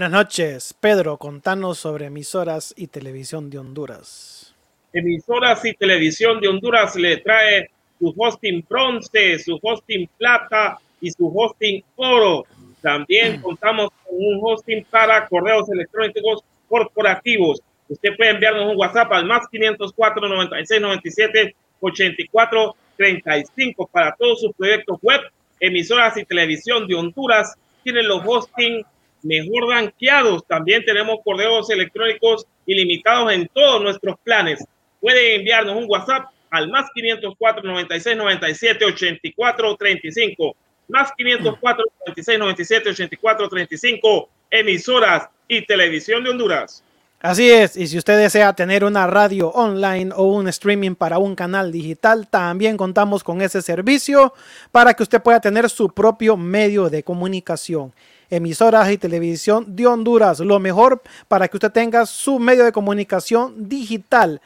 [0.00, 1.18] Buenas noches, Pedro.
[1.18, 4.54] Contanos sobre emisoras y televisión de Honduras.
[4.94, 7.68] Emisoras y televisión de Honduras le trae
[7.98, 12.46] su hosting bronce, su hosting plata y su hosting oro.
[12.80, 17.60] También contamos con un hosting para correos electrónicos corporativos.
[17.86, 24.54] Usted puede enviarnos un WhatsApp al más 504 96 97 84 35 para todos sus
[24.54, 25.20] proyectos web.
[25.60, 28.82] Emisoras y televisión de Honduras tienen los hosting
[29.22, 30.46] mejor ranqueados.
[30.46, 34.64] También tenemos correos electrónicos ilimitados en todos nuestros planes.
[35.00, 40.56] Pueden enviarnos un WhatsApp al más 504 96 97 84 35.
[40.88, 44.28] Más 504 96 97 84 35.
[44.50, 46.84] Emisoras y televisión de Honduras.
[47.22, 51.34] Así es, y si usted desea tener una radio online o un streaming para un
[51.34, 54.32] canal digital, también contamos con ese servicio
[54.72, 57.92] para que usted pueda tener su propio medio de comunicación
[58.30, 60.40] emisoras y televisión de Honduras.
[60.40, 64.40] Lo mejor para que usted tenga su medio de comunicación digital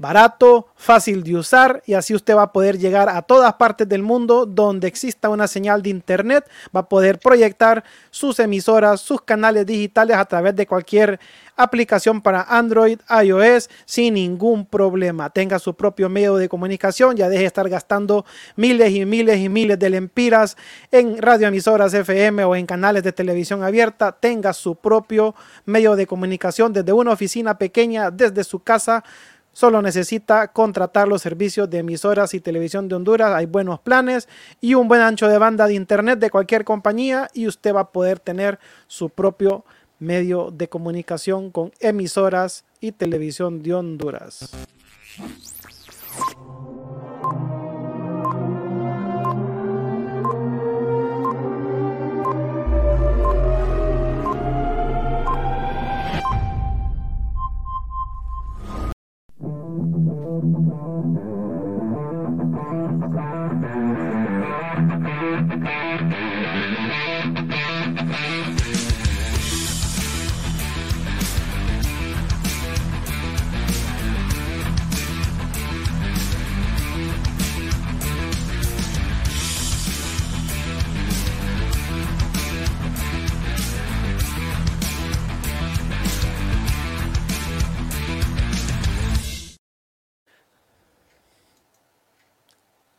[0.00, 4.02] barato, fácil de usar y así usted va a poder llegar a todas partes del
[4.02, 9.66] mundo donde exista una señal de internet, va a poder proyectar sus emisoras, sus canales
[9.66, 11.20] digitales a través de cualquier
[11.54, 15.28] aplicación para Android, iOS sin ningún problema.
[15.28, 18.24] Tenga su propio medio de comunicación, ya deje de estar gastando
[18.56, 20.56] miles y miles y miles de lempiras
[20.90, 24.12] en radioemisoras FM o en canales de televisión abierta.
[24.12, 25.34] Tenga su propio
[25.66, 29.04] medio de comunicación desde una oficina pequeña, desde su casa
[29.52, 33.34] Solo necesita contratar los servicios de emisoras y televisión de Honduras.
[33.34, 34.28] Hay buenos planes
[34.60, 37.90] y un buen ancho de banda de internet de cualquier compañía y usted va a
[37.90, 39.64] poder tener su propio
[39.98, 44.50] medio de comunicación con emisoras y televisión de Honduras.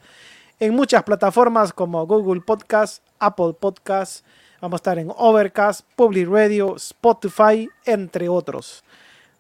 [0.62, 4.24] en muchas plataformas como Google Podcast, Apple Podcast,
[4.62, 8.84] vamos a estar en Overcast, Public Radio, Spotify, entre otros.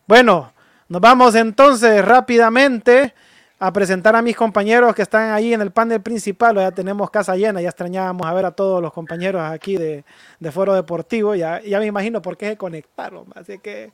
[0.07, 0.51] Bueno,
[0.89, 3.13] nos vamos entonces rápidamente
[3.59, 6.56] a presentar a mis compañeros que están ahí en el panel principal.
[6.56, 10.03] Ya tenemos casa llena, ya extrañábamos a ver a todos los compañeros aquí de,
[10.51, 11.35] Foro Deportivo.
[11.35, 13.25] Ya, ya me imagino por qué se conectaron.
[13.35, 13.91] Así que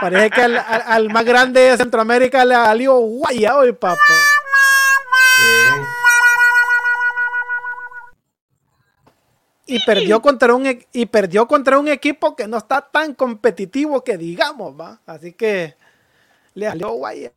[0.00, 3.98] parece que al, más grande de Centroamérica le salió guaya hoy, papá.
[9.68, 14.16] Y perdió contra un y perdió contra un equipo que no está tan competitivo que
[14.16, 14.98] digamos, va.
[15.06, 15.74] Así que
[16.54, 17.30] le salió guay.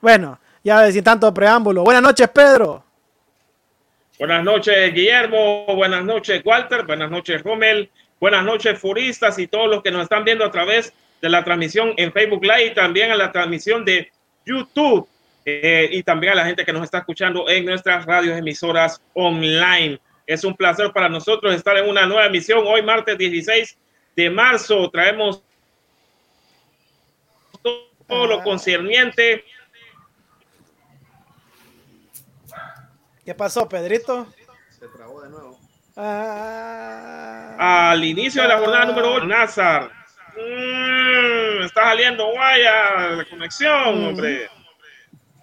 [0.00, 1.84] Bueno, ya sin tanto preámbulo.
[1.84, 2.84] Buenas noches, Pedro.
[4.18, 5.66] Buenas noches, Guillermo.
[5.76, 6.84] Buenas noches, Walter.
[6.84, 7.88] Buenas noches, Rommel.
[8.20, 10.92] Buenas noches, furistas y todos los que nos están viendo a través
[11.22, 14.10] de la transmisión en Facebook Live y también a la transmisión de
[14.44, 15.08] YouTube.
[15.50, 19.98] Eh, y también a la gente que nos está escuchando en nuestras radios emisoras online.
[20.26, 22.64] Es un placer para nosotros estar en una nueva emisión.
[22.66, 23.78] Hoy, martes 16
[24.14, 25.42] de marzo, traemos
[27.62, 29.42] todo lo concerniente.
[33.24, 34.26] ¿Qué pasó, Pedrito?
[34.68, 35.58] Se trabó de nuevo.
[35.96, 37.90] Ah.
[37.90, 39.90] Al inicio de la jornada número 8, Nazar.
[40.36, 44.50] Mm, está saliendo guaya la conexión, hombre.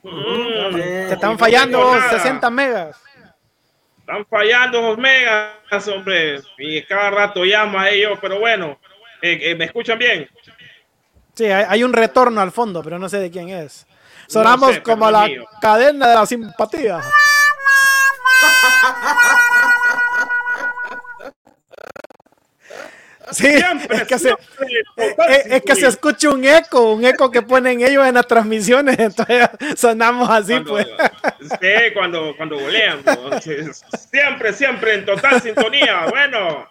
[0.06, 3.02] Te están fallando 60 megas.
[4.00, 6.42] Están fallando los megas, hombre.
[6.58, 8.78] Y cada rato llama a ellos, pero bueno,
[9.22, 10.30] eh, eh, ¿me escuchan bien?
[11.34, 13.88] Sí, hay, un retorno al fondo, pero no sé de quién es.
[14.28, 15.28] Sonamos como la
[15.60, 17.02] cadena de la simpatía.
[23.32, 24.36] Sí, es que, se,
[25.50, 29.50] es, que se escucha un eco, un eco que ponen ellos en las transmisiones, entonces
[29.76, 30.88] sonamos así, pues.
[31.62, 33.04] Sí, cuando, cuando golean,
[34.10, 36.08] siempre, siempre en total sintonía.
[36.10, 36.68] Bueno,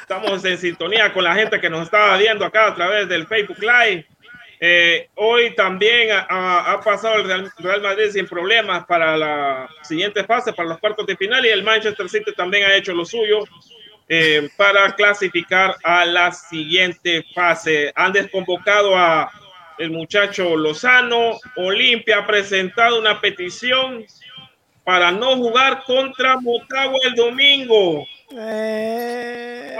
[0.00, 3.58] estamos en sintonía con la gente que nos está viendo acá a través del Facebook
[3.60, 4.06] Live.
[4.58, 10.52] Eh, hoy también ha, ha, pasado el Real Madrid sin problemas para la siguiente fase,
[10.52, 13.44] para los cuartos de final, y el Manchester City también ha hecho lo suyo.
[14.12, 17.92] Eh, para clasificar a la siguiente fase.
[17.94, 19.30] Han desconvocado a
[19.78, 21.38] el muchacho Lozano.
[21.54, 24.04] Olimpia ha presentado una petición
[24.82, 28.04] para no jugar contra Motagua el domingo.
[28.32, 29.76] Eh.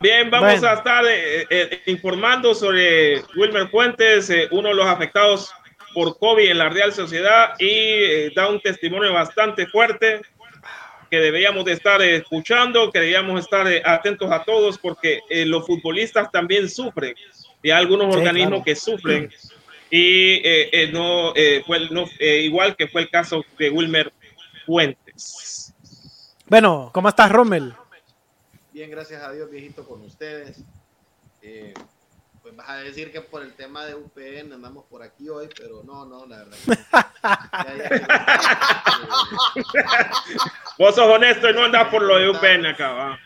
[0.00, 5.50] Bien, vamos a estar eh, informando sobre Wilmer Fuentes, uno de los afectados
[5.94, 10.20] por COVID en la Real Sociedad y eh, da un testimonio bastante fuerte
[11.10, 15.66] que deberíamos de estar escuchando, que deberíamos estar eh, atentos a todos porque eh, los
[15.66, 17.14] futbolistas también sufren
[17.62, 19.30] y hay algunos organismos que sufren
[19.90, 20.42] y
[20.92, 21.32] no,
[21.66, 24.12] fue, no igual que fue el caso de Wilmer
[24.66, 25.72] Fuentes.
[26.46, 27.72] Bueno, ¿cómo estás, Rommel?
[28.72, 30.64] Bien, gracias a Dios, viejito, con ustedes
[31.44, 31.93] pues
[32.54, 36.04] vas a decir que por el tema de UPN andamos por aquí hoy, pero no,
[36.04, 36.56] no, la verdad.
[40.78, 43.18] Vos sos honesto y no andas por lo de UPN acá, va.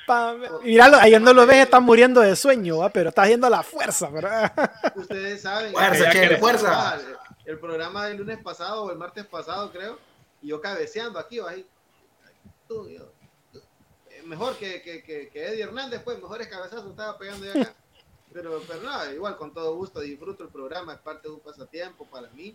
[0.62, 2.90] Míralo, ahí no lo ves, está muriendo de sueño, ¿va?
[2.90, 4.52] pero está haciendo la fuerza, ¿verdad?
[4.94, 5.72] Ustedes saben.
[5.72, 6.98] Fuerza, che, fuerza.
[7.44, 9.98] El, programa del lunes pasado o el martes pasado, creo,
[10.42, 11.66] y yo cabeceando aquí, va ahí.
[14.24, 17.74] Mejor que, que, que, que Eddie Hernández, pues, mejores cabezazos estaba pegando ya acá.
[18.32, 22.04] Pero, pero nada, igual con todo gusto disfruto el programa, es parte de un pasatiempo
[22.06, 22.54] para mí,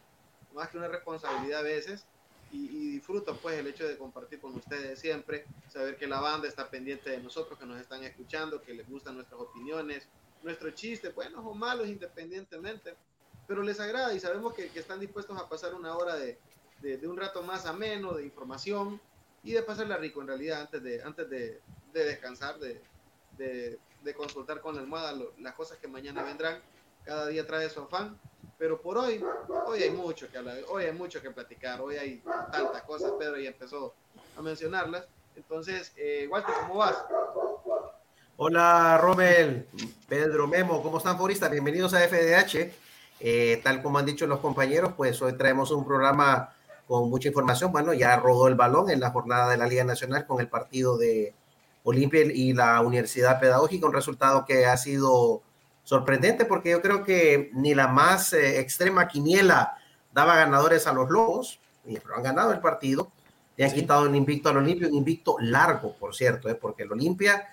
[0.53, 2.05] más que una responsabilidad a veces.
[2.51, 6.69] Y, disfruto pues el hecho de compartir con ustedes siempre, saber que la banda está
[6.69, 10.07] pendiente de nosotros, que nos están escuchando, que les gustan nuestras opiniones,
[10.43, 12.95] nuestros chistes, buenos o malos independientemente,
[13.47, 16.37] pero les agrada y sabemos que, que están dispuestos a pasar una hora de,
[16.83, 19.01] de, un rato más ameno, de información
[19.43, 21.61] y de pasarla rico en realidad antes de, antes de,
[21.93, 22.81] de descansar, de,
[24.03, 26.59] de, consultar con la almohada las cosas que mañana vendrán.
[27.03, 28.19] Cada día trae su afán.
[28.57, 29.23] Pero por hoy,
[29.67, 33.37] hoy hay mucho que hablar, hoy hay mucho que platicar, hoy hay tantas cosas, Pedro
[33.37, 33.93] ya empezó
[34.37, 35.05] a mencionarlas.
[35.35, 36.95] Entonces, eh, Walter, ¿cómo vas?
[38.37, 39.67] Hola, Romel,
[40.07, 41.51] Pedro Memo, ¿cómo están, foristas?
[41.51, 42.71] Bienvenidos a FDH.
[43.19, 46.53] Eh, tal como han dicho los compañeros, pues hoy traemos un programa
[46.87, 47.71] con mucha información.
[47.71, 50.97] Bueno, ya rodó el balón en la jornada de la Liga Nacional con el partido
[50.97, 51.33] de
[51.83, 55.41] Olimpia y la Universidad Pedagógica, un resultado que ha sido
[55.83, 59.77] sorprendente porque yo creo que ni la más eh, extrema quiniela
[60.13, 63.11] daba ganadores a los Lobos, pero han ganado el partido,
[63.57, 66.91] le han quitado el invicto al Olimpia, un invicto largo, por cierto, eh, porque el
[66.91, 67.47] Olimpia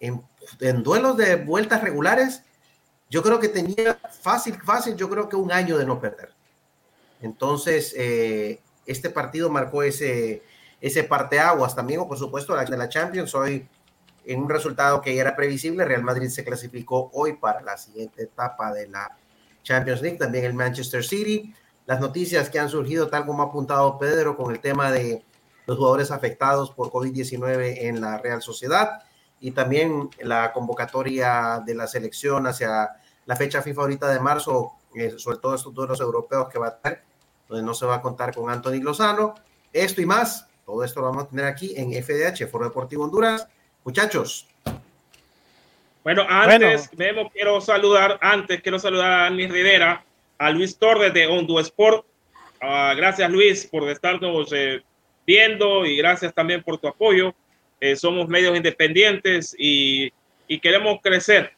[0.00, 0.22] en,
[0.60, 2.42] en duelos de vueltas regulares,
[3.08, 6.32] yo creo que tenía fácil, fácil, yo creo que un año de no perder.
[7.20, 10.42] Entonces, eh, este partido marcó ese,
[10.80, 13.34] ese parteaguas también, o por supuesto, la de la Champions.
[13.34, 13.68] Hoy,
[14.24, 18.22] en un resultado que ya era previsible, Real Madrid se clasificó hoy para la siguiente
[18.22, 19.16] etapa de la
[19.62, 20.18] Champions League.
[20.18, 21.54] También el Manchester City.
[21.86, 25.24] Las noticias que han surgido, tal como ha apuntado Pedro, con el tema de
[25.66, 29.02] los jugadores afectados por COVID-19 en la Real Sociedad
[29.40, 32.90] y también la convocatoria de la selección hacia
[33.24, 36.76] la fecha FIFA ahorita de marzo, eh, sobre todo estos duelos europeos que va a
[36.76, 37.02] tener
[37.48, 39.34] donde no se va a contar con Anthony Lozano.
[39.72, 43.48] Esto y más, todo esto lo vamos a tener aquí en FDH, Foro Deportivo Honduras.
[43.84, 44.46] Muchachos.
[46.04, 46.88] Bueno, antes,
[47.32, 50.04] quiero saludar, antes quiero saludar a Annie Rivera,
[50.38, 52.06] a Luis Torres de Hondo Sport.
[52.60, 54.82] Ah, gracias Luis por estarnos eh,
[55.26, 57.34] viendo y gracias también por tu apoyo.
[57.80, 60.12] Eh, somos medios independientes y,
[60.62, 61.52] queremos crecer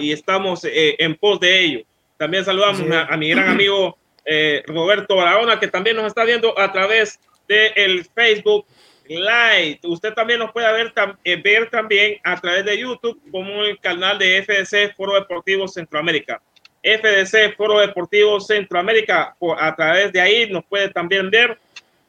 [0.00, 1.80] y estamos eh, en pos de ello.
[2.16, 6.70] También saludamos a, mi gran amigo eh, Roberto Barahona, que también nos está viendo a
[6.72, 7.18] través
[7.52, 8.66] del el Facebook
[9.06, 9.80] Live.
[9.84, 10.92] Usted también nos puede ver,
[11.24, 16.40] eh, ver también a través de YouTube como el canal de FDC Foro Deportivo Centroamérica.
[16.82, 21.58] FDC Foro Deportivo Centroamérica, a través de ahí nos puede también ver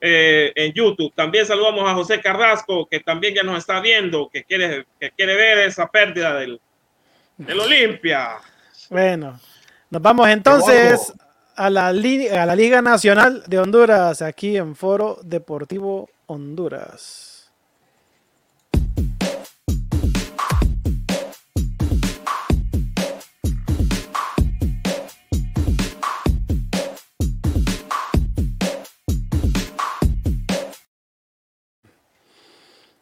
[0.02, 1.14] eh, en YouTube.
[1.16, 5.36] También saludamos a José Carrasco, que también ya nos está viendo, que quiere, que quiere
[5.36, 6.60] ver esa pérdida del,
[7.38, 8.38] del Olimpia.
[8.90, 9.40] Bueno,
[9.90, 11.14] nos vamos entonces
[11.56, 17.52] a la, a la Liga Nacional de Honduras, aquí en Foro Deportivo Honduras.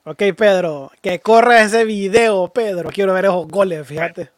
[0.03, 2.89] Ok, Pedro, que corra ese video, Pedro.
[2.89, 4.29] Quiero ver esos goles, fíjate.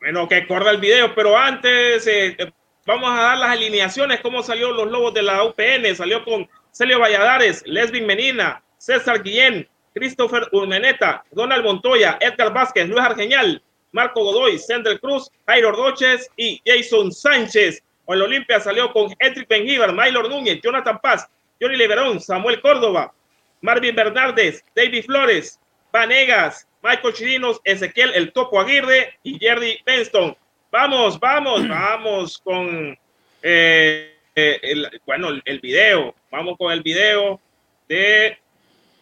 [0.00, 2.36] Bueno, que corra el video, pero antes eh,
[2.86, 5.96] Vamos a dar las alineaciones, cómo salió los Lobos de la UPN.
[5.96, 13.00] Salió con Celio Valladares, Lesbin Menina, César Guillén, Christopher Urmeneta, Donald Montoya, Edgar Vázquez, Luis
[13.00, 13.62] Argeñal,
[13.92, 17.82] Marco Godoy, Sandel Cruz, Jairo Ordoches y Jason Sánchez.
[18.04, 21.26] O el Olimpia salió con Edric Benjíbar, Maylor Núñez, Jonathan Paz,
[21.58, 23.14] Johnny Liberón, Samuel Córdoba,
[23.62, 25.58] Marvin Bernardes, David Flores,
[25.90, 30.36] Vanegas, Michael Chirinos, Ezequiel El Topo Aguirre y Jerry Benston.
[30.74, 32.98] Vamos, vamos, vamos con
[33.40, 36.16] eh, eh, el, bueno, el, video.
[36.32, 37.40] Vamos con el video
[37.88, 38.36] de.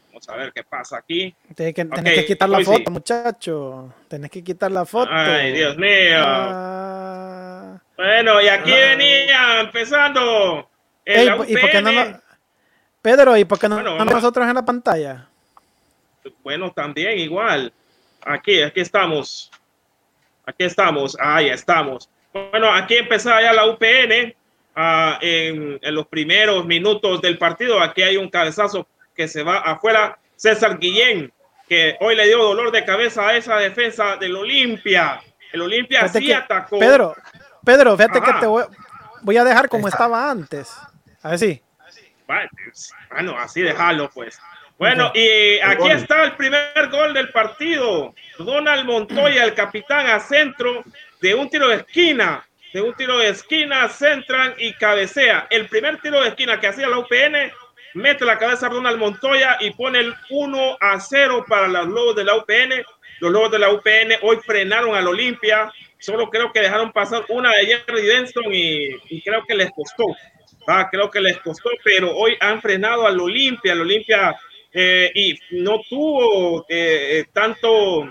[0.08, 1.34] Vamos a ver qué pasa aquí.
[1.56, 3.94] Tienes que, quitar la foto, muchacho.
[4.06, 5.10] Tenés que quitar la foto.
[5.10, 6.18] Ay, Dios mío.
[6.18, 7.80] Ah.
[7.96, 8.88] Bueno, y aquí ah.
[8.90, 10.68] venía empezando.
[11.06, 12.20] ¿y por qué no,
[13.00, 15.26] Pedro, ¿y por qué no, nosotros en la pantalla?
[16.42, 17.72] Bueno, también igual.
[18.20, 19.50] Aquí, aquí estamos.
[20.44, 22.08] Aquí estamos, ahí estamos.
[22.32, 24.34] Bueno, aquí empezaba ya la UPN
[24.74, 27.80] ah, en, los primeros minutos del partido.
[27.80, 30.18] Aquí hay un cabezazo que se va afuera.
[30.36, 31.32] César Guillén,
[31.68, 35.20] que hoy le dio dolor de cabeza a esa defensa del Olimpia.
[35.52, 36.80] El Olimpia sí atacó.
[36.80, 37.14] Pedro,
[37.64, 40.76] Pedro, fíjate que te voy, a dejar como estaba antes.
[41.22, 41.62] A ver si.
[42.26, 44.40] Bueno, así déjalo pues.
[44.78, 48.14] Bueno, y aquí está el primer gol del partido.
[48.38, 50.82] Donald Montoya, el capitán, a centro
[51.20, 52.46] de un tiro de esquina.
[52.72, 55.46] De un tiro de esquina, centran y cabecea.
[55.50, 57.52] El primer tiro de esquina que hacía la UPN,
[57.94, 62.16] mete la cabeza a Donald Montoya y pone el 1 a 0 para los Lobos
[62.16, 62.84] de la UPN.
[63.20, 65.70] Los Lobos de la UPN hoy frenaron al Olimpia.
[65.98, 70.06] Solo creo que dejaron pasar una de Jerry Denson y, creo que les costó.
[70.66, 73.74] Ah, creo que les costó, pero hoy han frenado al Olimpia.
[73.74, 74.34] El Olimpia
[74.72, 78.10] eh, y no tuvo eh, eh, tanto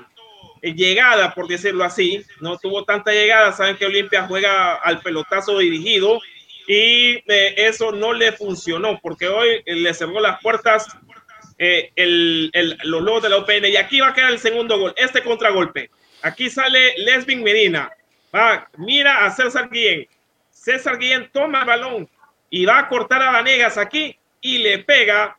[0.61, 3.51] llegada, por decirlo así, no tuvo tanta llegada.
[3.51, 6.19] Saben que Olimpia juega al pelotazo dirigido
[6.67, 10.87] y eso no le funcionó porque hoy le cerró las puertas
[11.57, 13.65] el, el, los logos de la UPN.
[13.65, 15.89] Y aquí va a quedar el segundo gol, este contragolpe.
[16.21, 17.91] Aquí sale Lesbin Medina.
[18.33, 20.07] Va, mira a César Guillén.
[20.51, 22.09] César Guillén toma el balón
[22.51, 25.37] y va a cortar a Vanegas aquí y le pega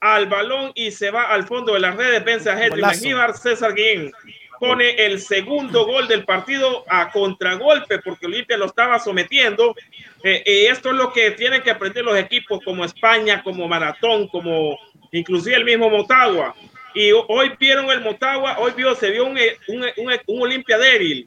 [0.00, 2.24] al balón y se va al fondo de las redes.
[2.24, 3.36] Vence a Henry Mengíbar.
[3.36, 4.10] César Guillén
[4.58, 9.74] pone el segundo gol del partido a contragolpe porque Olimpia lo estaba sometiendo.
[10.22, 14.28] Eh, y esto es lo que tienen que aprender los equipos como España, como Maratón,
[14.28, 14.78] como
[15.12, 16.54] inclusive el mismo Motagua.
[16.94, 19.38] Y hoy vieron el Motagua, hoy vio, se vio un,
[19.68, 19.86] un,
[20.26, 21.26] un, Olimpia débil.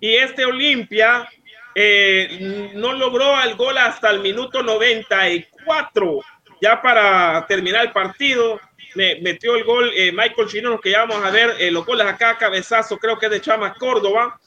[0.00, 1.28] Y este Olimpia
[1.74, 6.20] eh, no logró el gol hasta el minuto 94,
[6.60, 8.60] ya para terminar el partido
[8.96, 12.06] me metió el gol eh, Michael Chino, que ya vamos a ver eh, los goles
[12.06, 14.40] acá, cabezazo, creo que es de Chama Córdoba.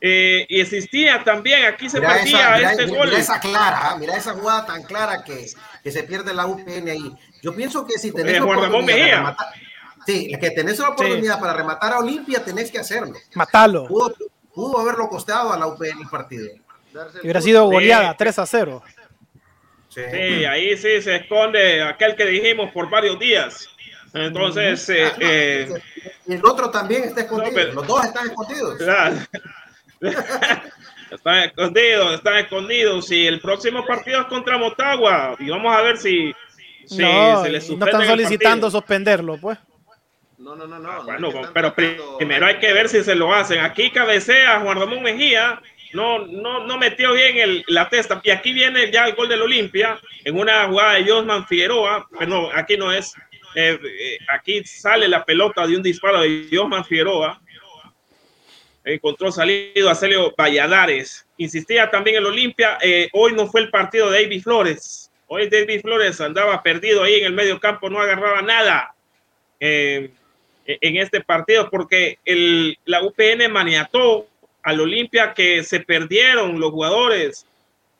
[0.00, 3.08] Eh, y existía también, aquí se perdía este gol.
[3.08, 5.46] Mira esa clara, mira esa jugada tan clara que,
[5.82, 7.16] que se pierde la UPN ahí.
[7.40, 9.46] Yo pienso que si tenés la oportunidad rematar,
[10.04, 13.14] sí, que tenés la oportunidad para rematar a Olimpia, tenés que hacerlo.
[13.34, 13.86] Matalo.
[13.86, 14.14] Pudo,
[14.52, 16.48] pudo haberlo costeado a la UPN el partido.
[17.14, 18.82] Y hubiera sido goleada, 3 a 0.
[19.94, 20.00] Sí.
[20.10, 23.68] sí, ahí sí se esconde aquel que dijimos por varios días.
[24.12, 25.68] Entonces, eh, eh,
[26.26, 27.72] el otro también está escondido.
[27.72, 28.80] Los dos están escondidos.
[31.10, 33.10] están escondidos, están escondidos.
[33.10, 35.36] Y el próximo partido es contra Motagua.
[35.38, 36.34] Y vamos a ver si,
[36.86, 39.58] si no, se les No están solicitando suspenderlo, pues.
[40.38, 40.90] No, no, no, no.
[40.90, 43.60] Ah, bueno, pero primero hay que ver si se lo hacen.
[43.60, 45.60] Aquí cabecea Juan Ramón Mejía.
[45.94, 48.20] No, no, no metió bien la testa.
[48.24, 52.08] Y aquí viene ya el gol del Olimpia en una jugada de Josman Figueroa.
[52.18, 53.14] Pero no, aquí no es.
[53.54, 57.40] Eh, eh, aquí sale la pelota de un disparo de Josman Figueroa.
[58.84, 61.26] Encontró salido a Celio Valladares.
[61.36, 62.76] Insistía también el Olimpia.
[62.82, 65.12] Eh, hoy no fue el partido de David Flores.
[65.28, 68.94] Hoy David Flores andaba perdido ahí en el medio campo, no agarraba nada
[70.66, 74.28] en este partido porque el, la UPN maniató
[74.64, 77.46] al Olimpia que se perdieron los jugadores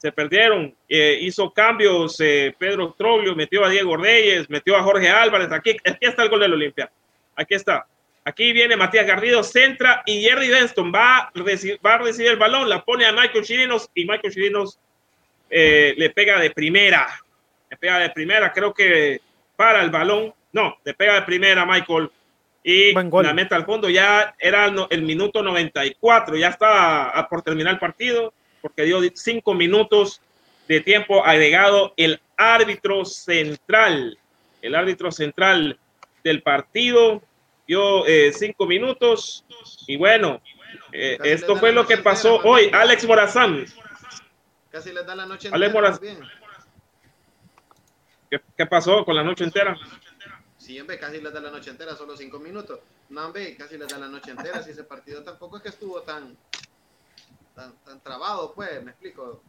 [0.04, 0.74] se perdieron.
[0.86, 5.50] Eh, hizo cambios eh, Pedro Troglio, metió a Diego Reyes, metió a Jorge Álvarez.
[5.50, 6.90] Aquí, aquí está el gol del Olimpia.
[7.34, 7.86] Aquí está.
[8.22, 12.36] Aquí viene Matías Garrido, centra y Jerry Benston va a, recibir, va a recibir el
[12.36, 14.78] balón, la pone a Michael Chirinos y Michael Chirinos
[15.48, 17.08] eh, le pega de primera.
[17.70, 19.22] Le pega de primera, creo que
[19.56, 20.34] para el balón.
[20.52, 22.10] No, le pega de primera Michael
[22.64, 23.88] y la meta al fondo.
[23.90, 30.22] Ya era el, minuto 94, ya está por terminar el partido porque dio cinco minutos
[30.66, 34.18] de tiempo agregado el árbitro central,
[34.62, 35.78] el árbitro central
[36.24, 37.22] del partido
[37.66, 39.44] dio eh, cinco minutos
[39.86, 40.40] y bueno,
[40.92, 42.70] eh, esto fue lo que pasó hoy.
[42.72, 43.66] Alex Morazán.
[44.70, 46.18] Casi le da la noche Alex Morazán.
[48.30, 49.76] ¿Qué, pasó con la noche entera?
[50.64, 52.80] Sí, hombre, casi le da la noche entera, solo cinco minutos.
[53.10, 54.62] No, hombre, casi le da la noche entera.
[54.62, 56.34] Si ese partido tampoco es que estuvo tan,
[57.54, 59.42] tan, tan trabado, pues, me explico.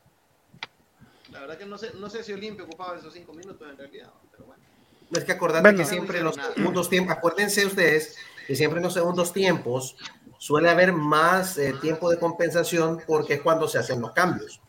[1.31, 4.11] La verdad que no sé, no sé si Olimpia ocupaba esos cinco minutos en realidad,
[4.29, 4.61] pero bueno.
[5.09, 8.93] Es que acordate que siempre en los segundos tiempos, acuérdense ustedes que siempre en los
[8.93, 9.95] segundos tiempos
[10.37, 14.59] suele haber más eh, tiempo de compensación porque es cuando se hacen los cambios.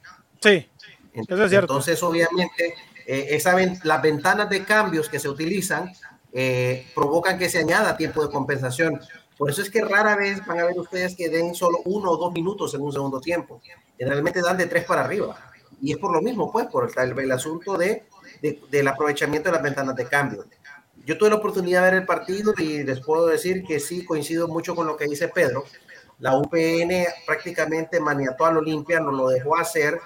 [0.40, 0.70] Sí,
[1.12, 1.72] eso es cierto.
[1.72, 5.92] Entonces, obviamente, eh, esa, las ventanas de cambios que se utilizan
[6.38, 9.01] eh, provocan que se añada tiempo de compensación.
[9.38, 12.16] Por eso es que rara vez van a ver ustedes que den solo uno o
[12.18, 13.62] dos minutos en un segundo tiempo.
[13.96, 15.35] Generalmente dan de tres para arriba.
[15.81, 18.05] Y es por lo mismo, pues, por el, el asunto de,
[18.70, 20.44] del aprovechamiento de las ventanas de cambio.
[21.07, 24.46] Yo tuve la oportunidad de ver el partido y les puedo decir que sí, coincido
[24.46, 25.64] mucho con lo que dice Pedro.
[26.18, 29.99] La UPN prácticamente maniató al Olimpia, no lo dejó hacer.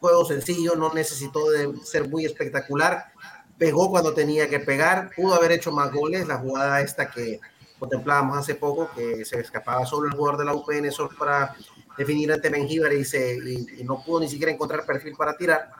[0.00, 3.12] Juego sencillo, no necesitó de ser muy espectacular.
[3.60, 6.26] Pegó cuando tenía que pegar, pudo haber hecho más goles.
[6.26, 7.40] La jugada esta que
[7.78, 11.54] contemplábamos hace poco que se escapaba solo el jugador de la UPN solo para
[11.98, 15.70] definir ante Mengíbar y, se, y, no pudo ni siquiera encontrar perfil para tirar.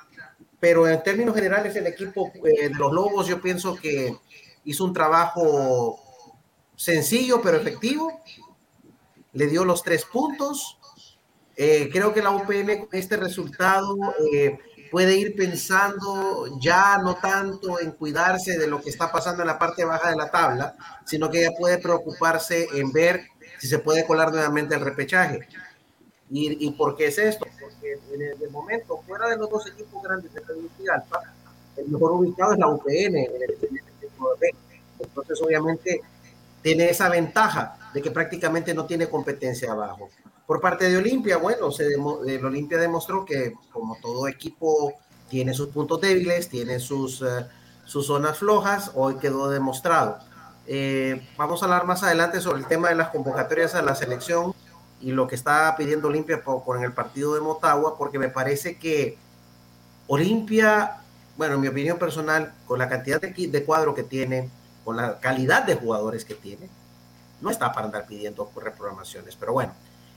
[0.61, 4.15] Pero en términos generales, el equipo eh, de los Lobos yo pienso que
[4.67, 5.99] hizo un trabajo
[6.77, 8.21] sencillo pero efectivo.
[9.33, 10.77] Le dio los tres puntos.
[11.57, 13.97] Eh, creo que la UPN este resultado
[14.35, 14.59] eh,
[14.91, 19.59] puede ir pensando ya no tanto en cuidarse de lo que está pasando en la
[19.59, 23.23] parte baja de la tabla, sino que ya puede preocuparse en ver
[23.59, 25.47] si se puede colar nuevamente el repechaje.
[26.31, 27.47] ¿Y, y por qué es esto?
[27.61, 30.41] Porque en el, momento, fuera de los dos equipos grandes de
[30.93, 31.21] Alfa,
[31.77, 34.55] el mejor ubicado es la UPN en el, equipo de
[34.99, 36.01] Entonces, obviamente,
[36.63, 40.09] tiene esa ventaja de que prácticamente no tiene competencia abajo.
[40.51, 44.95] Por parte de Olimpia, bueno, se el Olimpia demostró que como todo equipo
[45.29, 47.47] tiene sus puntos débiles, tiene sus, eh,
[47.85, 50.19] sus zonas flojas, hoy quedó demostrado.
[50.67, 54.53] Eh, vamos a hablar más adelante sobre el tema de las convocatorias a la selección
[55.01, 59.19] y lo que está pidiendo Olimpia con el partido de Motagua, porque me parece que
[60.09, 60.97] Olimpia,
[61.37, 64.51] bueno, en mi opinión personal, con la cantidad de, de cuadro que tiene,
[64.85, 66.69] con la calidad de jugadores que tiene,
[67.41, 69.37] no está para andar pidiendo reprogramaciones.
[69.37, 69.75] Pero bueno,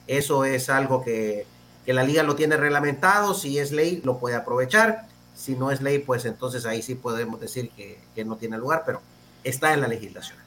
[0.08, 1.46] eso es algo que,
[1.86, 3.34] que la liga lo tiene reglamentado.
[3.34, 5.08] Si es ley, lo puede aprovechar.
[5.36, 8.84] Si no es ley, pues entonces ahí sí podemos decir que, que no tiene lugar,
[8.86, 9.02] pero
[9.44, 10.38] está en la legislación.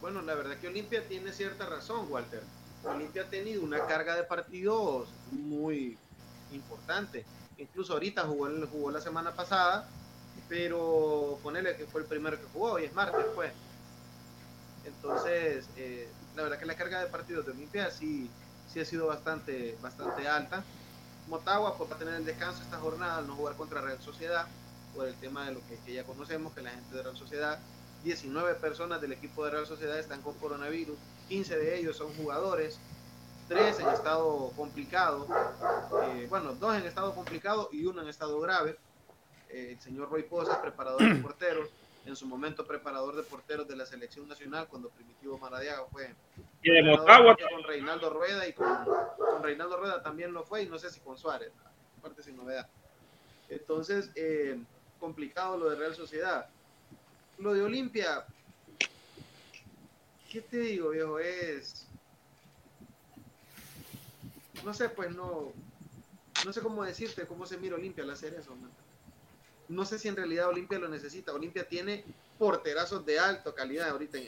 [0.00, 2.42] Bueno, la verdad que Olimpia tiene cierta razón, Walter.
[2.84, 5.96] Olimpia ha tenido una carga de partidos muy
[6.52, 7.24] importante.
[7.56, 9.88] Incluso ahorita jugó, jugó la semana pasada,
[10.48, 13.52] pero ponele que fue el primero que jugó, y es martes, pues.
[14.84, 18.30] Entonces, eh, la verdad que la carga de partidos de Olimpia sí,
[18.72, 20.64] sí ha sido bastante, bastante alta.
[21.28, 24.46] Motagua pues, va a tener el descanso esta jornada al no jugar contra Real Sociedad,
[24.94, 27.58] por el tema de lo que, ya conocemos, que la gente de Real Sociedad
[28.04, 30.96] 19 personas del equipo de Real Sociedad están con coronavirus,
[31.28, 32.78] 15 de ellos son jugadores,
[33.48, 35.26] 3 en estado complicado,
[36.02, 38.76] eh, bueno, 2 en estado complicado y 1 en estado grave.
[39.48, 41.68] Eh, el señor Roy Posas, preparador de porteros,
[42.06, 46.14] en su momento preparador de porteros de la selección nacional cuando Primitivo Maradiaga fue
[46.62, 48.66] y de Motagua con Reinaldo Rueda y con,
[49.16, 51.52] con, Reinaldo Rueda también lo fue y no sé si con Suárez,
[51.98, 52.68] aparte sin novedad.
[53.48, 54.58] Entonces, eh,
[54.98, 56.48] complicado lo de Real Sociedad
[57.38, 58.24] lo de Olimpia,
[60.30, 61.18] ¿qué te digo, viejo?
[61.18, 61.86] Es.
[64.64, 65.52] No sé, pues no.
[66.44, 68.56] No sé cómo decirte cómo se mira Olimpia al hacer eso.
[69.68, 71.32] No sé si en realidad Olimpia lo necesita.
[71.32, 72.04] Olimpia tiene
[72.38, 74.18] porterazos de alta calidad ahorita.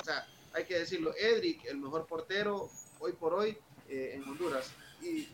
[0.00, 1.14] o sea, hay que decirlo.
[1.16, 3.56] Edric, el mejor portero hoy por hoy
[3.88, 4.70] eh, en Honduras.
[5.00, 5.28] Y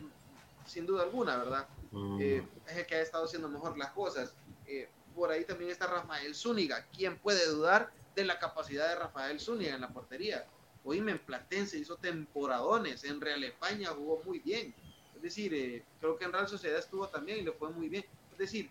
[0.65, 1.67] sin duda alguna, ¿verdad?
[1.91, 2.21] Mm.
[2.21, 4.33] Eh, es el que ha estado haciendo mejor las cosas.
[4.67, 6.85] Eh, por ahí también está Rafael Zúñiga.
[6.95, 10.45] ¿Quién puede dudar de la capacidad de Rafael Zúñiga en la portería?
[10.83, 14.73] Oíme, en Platense hizo temporadones, en Real España jugó muy bien.
[15.15, 18.05] Es decir, creo que en Real Sociedad estuvo también y le fue muy bien.
[18.31, 18.69] Es decir,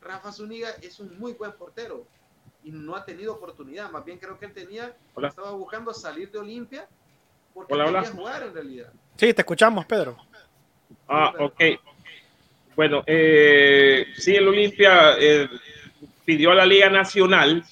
[0.00, 2.06] Rafa Zúñiga es un muy buen portero
[2.64, 3.90] y no ha tenido oportunidad.
[3.90, 6.88] Más bien creo que él tenía, estaba buscando salir de Olimpia
[7.54, 8.92] porque quería jugar en realidad.
[9.16, 10.16] Sí, te escuchamos, Pedro.
[11.08, 11.60] Ah, ok.
[12.76, 15.48] Bueno, eh, sí, el Olimpia eh,
[16.24, 17.64] pidió a la Liga Nacional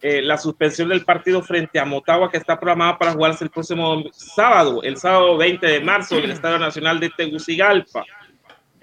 [0.00, 4.02] eh, la suspensión del partido frente a Motagua que está programada para jugarse el próximo
[4.12, 8.04] sábado, el sábado 20 de marzo en el Estadio Nacional de Tegucigalpa.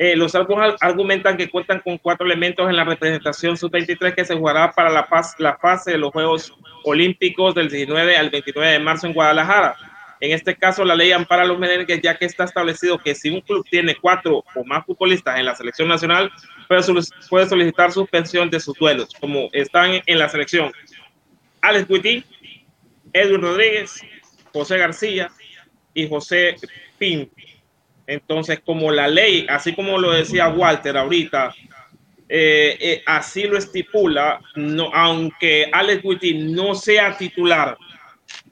[0.02, 4.34] Eh, los álbumes argumentan que cuentan con cuatro elementos en la representación sub-23 que se
[4.34, 6.54] jugará para la, fase de los Juegos
[6.86, 9.76] Olímpicos del 19 al 29 de marzo en Guadalajara.
[10.22, 13.30] En este caso, la ley ampara a los merengues ya que está establecido que si
[13.30, 16.32] un club tiene cuatro o más futbolistas en la selección nacional,
[16.70, 20.72] puede solicitar suspensión de sus duelos, como están en la selección.
[21.60, 22.24] Alex Witty,
[23.12, 24.02] Edwin Rodríguez,
[24.54, 25.30] José García
[25.94, 26.56] y José
[26.98, 27.30] Pin.
[28.10, 31.54] Entonces, como la ley, así como lo decía Walter ahorita,
[32.28, 37.78] eh, eh, así lo estipula, no, aunque Alex Witty no sea titular,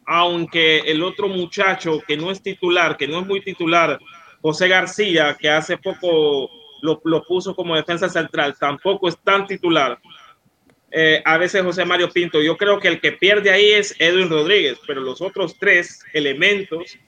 [0.06, 3.98] aunque el otro muchacho que no es titular, que no es muy titular,
[4.44, 6.52] José García, que hace poco
[6.84, 9.98] lo, puso como defensa central, tampoco es tan titular.
[10.92, 14.30] Eh, a veces José Mario Pinto, yo creo que el que pierde ahí es Edwin
[14.30, 17.00] Rodríguez, pero los otros tres elementos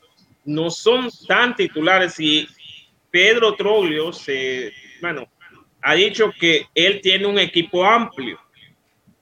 [0.45, 2.47] no son tan titulares y
[3.12, 4.71] Pedro Troglio se,
[5.02, 5.28] bueno,
[5.82, 8.39] ha dicho que él tiene un equipo amplio.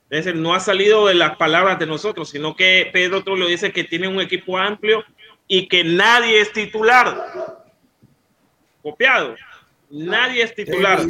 [0.10, 3.72] Es decir, no ha salido de las palabras de nosotros, sino que Pedro Troglio dice
[3.72, 5.04] que tiene un equipo amplio
[5.48, 7.58] y que nadie es titular.
[8.82, 9.36] Copiado.
[9.90, 11.02] Nadie es titular.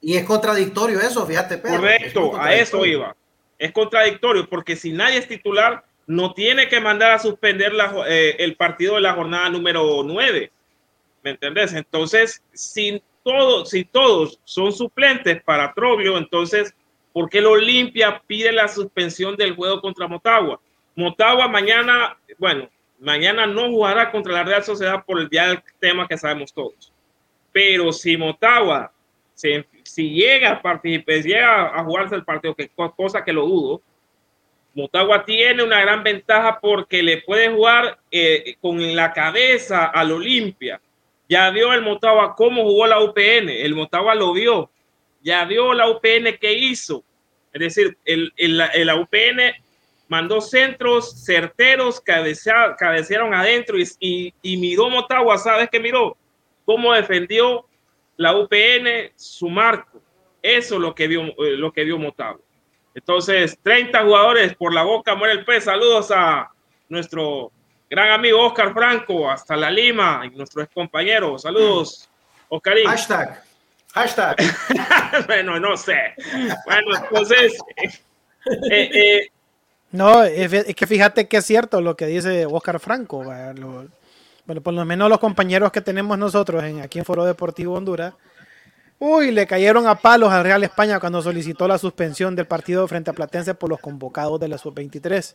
[0.00, 1.60] Y, es contradictorio eso, fíjate.
[1.60, 3.16] Correcto, a eso iba.
[3.58, 7.72] Es contradictorio porque si nadie es titular, no tiene que mandar a suspender
[8.06, 10.52] eh, el partido de la jornada número 9.
[11.22, 11.72] ¿Me entendés?
[11.72, 16.74] Entonces, si todos, si todos son suplentes para Troglio, entonces,
[17.12, 20.60] ¿por qué el Olimpia pide la suspensión del juego contra Motagua?
[20.94, 22.68] Motagua mañana, bueno,
[23.00, 26.92] mañana no jugará contra la Real Sociedad por el día del tema que sabemos todos.
[27.52, 28.92] Pero si Motagua,
[29.34, 33.82] si llega a participar, llega a jugarse el partido, que cosa que lo dudo,
[34.74, 40.80] Motagua tiene una gran ventaja porque le puede jugar eh, con la cabeza al Olimpia.
[41.28, 44.70] Ya vio el Motagua cómo jugó la UPN, el Motagua lo vio,
[45.22, 47.04] ya vio la UPN que hizo.
[47.52, 49.54] Es decir, el, la UPN
[50.08, 56.16] mandó centros certeros, cabecearon adentro y, y, y miró Motagua, ¿sabes qué miró?
[56.64, 57.66] cómo defendió
[58.16, 60.00] la UPN su marco.
[60.42, 62.40] Eso es lo que vio, eh, lo que vio Motagua.
[62.94, 65.64] Entonces, 30 jugadores por la boca muere el pez.
[65.64, 66.50] Saludos a
[66.88, 67.50] nuestro
[67.88, 71.38] gran amigo Oscar Franco, hasta la Lima, y nuestro ex compañero.
[71.38, 72.08] Saludos,
[72.48, 72.86] Oscarín.
[72.86, 73.42] Hashtag.
[73.94, 74.36] Hashtag.
[75.26, 76.14] bueno, no sé.
[76.64, 77.58] Bueno, entonces.
[78.70, 79.28] Eh, eh,
[79.92, 83.22] no, es que fíjate que es cierto lo que dice Oscar Franco.
[83.54, 83.86] Lo,
[84.46, 88.14] bueno, por lo menos los compañeros que tenemos nosotros en, aquí en Foro Deportivo Honduras.
[89.04, 93.10] Uy, le cayeron a palos al Real España cuando solicitó la suspensión del partido frente
[93.10, 95.34] a Platense por los convocados de la sub-23.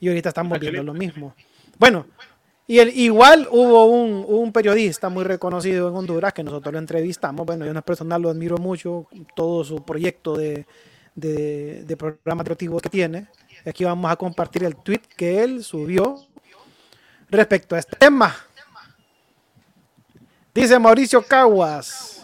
[0.00, 1.34] Y ahorita están volviendo lo mismo.
[1.78, 2.06] Bueno,
[2.66, 7.44] y el, igual hubo un, periodista muy reconocido en Honduras que nosotros lo entrevistamos.
[7.44, 10.64] Bueno, yo una persona lo admiro mucho, todo su proyecto de,
[11.14, 13.28] de, de programa que tiene.
[13.66, 16.16] Aquí vamos a compartir el tweet que él subió
[17.28, 18.34] respecto a este tema.
[20.54, 22.17] Dice Mauricio Caguas.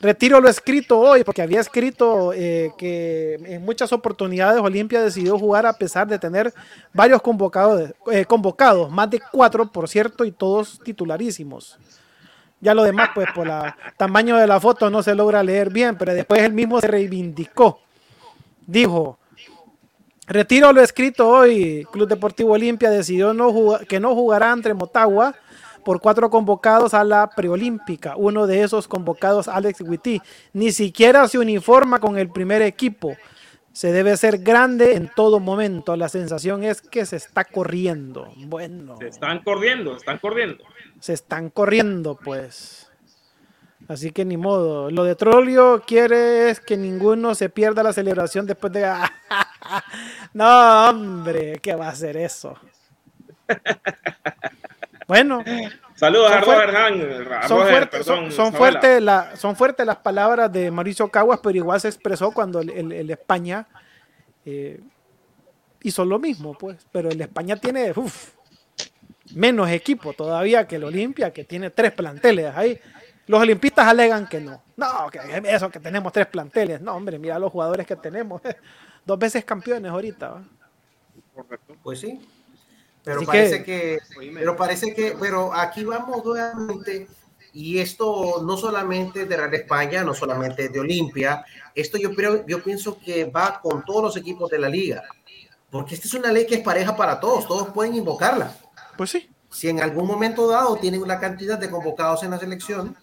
[0.00, 5.66] Retiro lo escrito hoy porque había escrito eh, que en muchas oportunidades Olimpia decidió jugar
[5.66, 6.54] a pesar de tener
[6.92, 11.78] varios convocados, eh, convocados, más de cuatro por cierto, y todos titularísimos.
[12.60, 15.96] Ya lo demás, pues por el tamaño de la foto no se logra leer bien,
[15.96, 17.80] pero después él mismo se reivindicó.
[18.66, 19.18] Dijo,
[20.28, 25.34] retiro lo escrito hoy, Club Deportivo Olimpia decidió no que no jugará entre Motagua
[25.84, 28.14] por cuatro convocados a la preolímpica.
[28.16, 30.20] Uno de esos convocados, Alex Witty,
[30.52, 33.16] ni siquiera se uniforma con el primer equipo.
[33.72, 35.96] Se debe ser grande en todo momento.
[35.96, 38.32] La sensación es que se está corriendo.
[38.46, 38.96] Bueno.
[38.98, 40.64] Se están corriendo, están corriendo.
[41.00, 42.90] Se están corriendo, pues.
[43.88, 44.90] Así que ni modo.
[44.90, 48.84] Lo de Trolio quiere es que ninguno se pierda la celebración después de.
[50.34, 52.58] no, hombre, ¿qué va a hacer eso?
[55.08, 55.42] Bueno.
[55.94, 59.02] Saludos a Robert Son, fuertes, son, fuertes
[59.40, 63.66] son fuertes las palabras de Mauricio Caguas, pero igual se expresó cuando el, España
[64.44, 64.80] eh,
[65.82, 66.86] hizo lo mismo, pues.
[66.92, 67.92] Pero el España tiene
[69.34, 72.78] menos equipo todavía que el Olimpia, que tiene tres planteles ahí.
[73.26, 74.62] Los olimpistas alegan que no.
[74.76, 76.80] No, que eso que tenemos tres planteles.
[76.82, 78.42] No, hombre, mira los jugadores que tenemos.
[79.06, 80.42] Dos veces campeones ahorita.
[81.34, 81.76] Correcto.
[81.82, 82.20] Pues sí.
[83.08, 83.98] Pero parece que,
[84.34, 87.08] pero parece que, pero aquí vamos nuevamente,
[87.54, 91.42] y esto no solamente de Real España, no solamente de Olimpia,
[91.74, 95.02] esto yo creo, yo pienso que va con todos los equipos de la liga,
[95.70, 98.54] porque esta es una ley que es pareja para todos, todos pueden invocarla.
[98.98, 99.30] Pues sí.
[99.50, 102.94] Si en algún momento dado tienen una cantidad de convocados en la selección,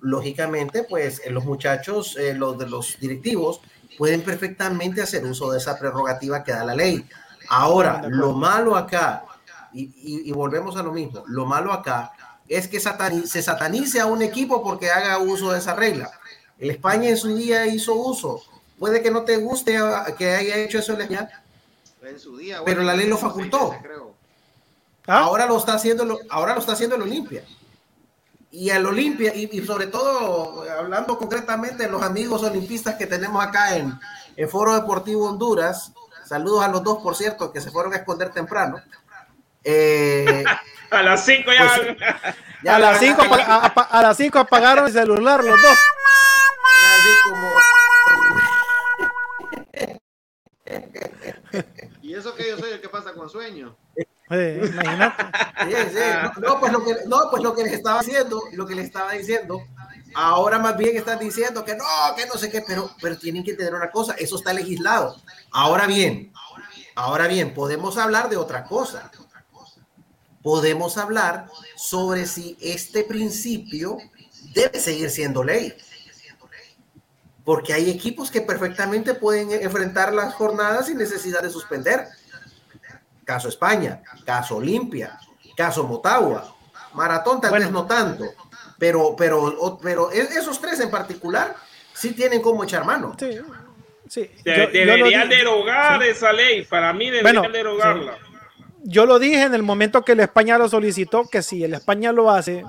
[0.00, 3.60] lógicamente, pues eh, los muchachos, eh, los de los directivos,
[3.98, 7.06] pueden perfectamente hacer uso de esa prerrogativa que da la ley.
[7.50, 9.26] Ahora, lo malo acá
[9.74, 11.24] y, volvemos a lo mismo.
[11.26, 12.12] Lo malo acá
[12.48, 16.10] es que se satanice a un equipo porque haga uso de esa regla.
[16.58, 18.42] El España en su día hizo uso.
[18.78, 19.78] Puede que no te guste
[20.18, 23.74] que haya hecho eso en su día, pero la ley lo facultó.
[25.06, 25.20] ¿Ah?
[25.20, 27.44] Ahora lo está haciendo, ahora lo está haciendo el Olimpia.
[28.50, 33.76] Y el Olimpia, y, sobre todo, hablando concretamente de los amigos olimpistas que tenemos acá
[33.76, 33.98] en,
[34.36, 35.92] el Foro Deportivo Honduras,
[36.24, 38.80] saludos a los dos, por cierto, que se fueron a esconder temprano.
[39.64, 40.44] Eh,
[40.90, 41.96] a las 5 ya.
[42.62, 45.78] Pues, a, las 5 a, las 5 apagaron el celular los dos.
[52.02, 53.76] y eso que yo soy el que pasa con sueño.
[54.30, 55.24] imagínate.
[56.40, 59.12] No, pues lo que, no, pues lo que les estaba diciendo, lo que les estaba
[59.12, 59.62] diciendo,
[60.14, 61.84] ahora más bien están diciendo que no,
[62.16, 65.16] que no sé qué, pero, pero tienen que tener una cosa, eso está legislado.
[65.50, 66.32] Ahora bien,
[66.94, 69.10] ahora bien, podemos hablar de otra cosa
[70.44, 73.96] podemos hablar sobre si este principio
[74.52, 75.74] debe seguir siendo ley.
[77.44, 82.06] Porque hay equipos que perfectamente pueden enfrentar las jornadas sin necesidad de suspender.
[83.24, 85.18] Caso España, caso Olimpia,
[85.56, 86.54] caso Motagua,
[86.92, 88.26] Maratón tal vez no tanto,
[88.78, 91.56] pero, pero, pero esos tres en particular
[91.94, 93.16] sí tienen como echar mano.
[93.18, 93.40] Sí,
[94.08, 94.30] sí.
[94.44, 98.18] deberían derogar esa ley, para mí deberían derogarla
[98.84, 102.12] yo lo dije en el momento que el España lo solicitó, que si el España
[102.12, 102.64] lo hace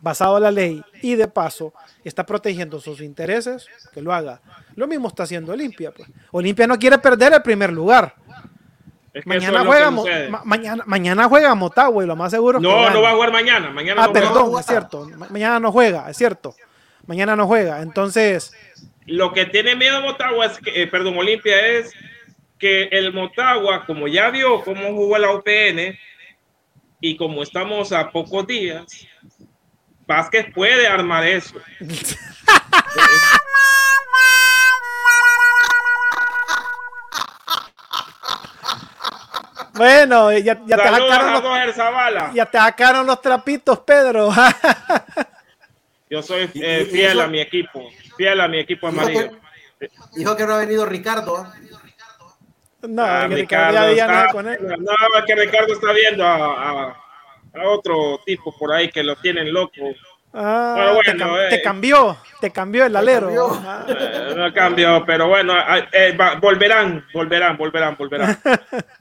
[0.00, 1.72] basado en la ley y de paso
[2.04, 4.40] está protegiendo sus intereses, que lo haga.
[4.74, 5.90] Lo mismo está haciendo Olimpia.
[5.92, 6.08] Pues.
[6.30, 8.14] Olimpia no quiere perder el primer lugar.
[9.24, 9.90] mañana, juega,
[10.44, 13.70] mañana, mañana juega Motagua y lo más seguro No, no va a jugar mañana.
[13.70, 15.06] mañana ah, perdón, es cierto.
[15.30, 16.54] Mañana no juega, es cierto.
[17.06, 17.82] Mañana no juega.
[17.82, 18.52] Entonces.
[19.06, 21.92] Lo que tiene miedo Motagua es que, eh, perdón, Olimpia es
[22.58, 25.98] que el Motagua, como ya vio cómo jugó la UPN
[27.00, 29.06] y como estamos a pocos días,
[30.06, 31.60] Vázquez puede armar eso.
[39.78, 41.10] Bueno, ya, ya, te los,
[42.34, 44.28] ya, te sacaron los, trapitos, Pedro.
[46.10, 49.38] Yo soy eh, fiel a mi equipo, fiel a mi equipo amarillo.
[50.16, 51.46] Dijo que no ha venido Ricardo
[52.82, 54.76] no, Ah, que Ricardo Ricardo ya no está- se conecta.
[54.76, 56.96] no, que Ricardo está viendo a, a-
[57.54, 59.72] a otro tipo por ahí que lo tienen loco.
[60.32, 61.48] Ah, Pero te, bueno, cam- eh.
[61.50, 63.26] te cambió, te cambió el alero.
[63.26, 63.48] cambió.
[63.66, 68.38] Ah, Eh, no cambió, pero bueno, eh, eh, va- volverán, volverán, volverán, volverán.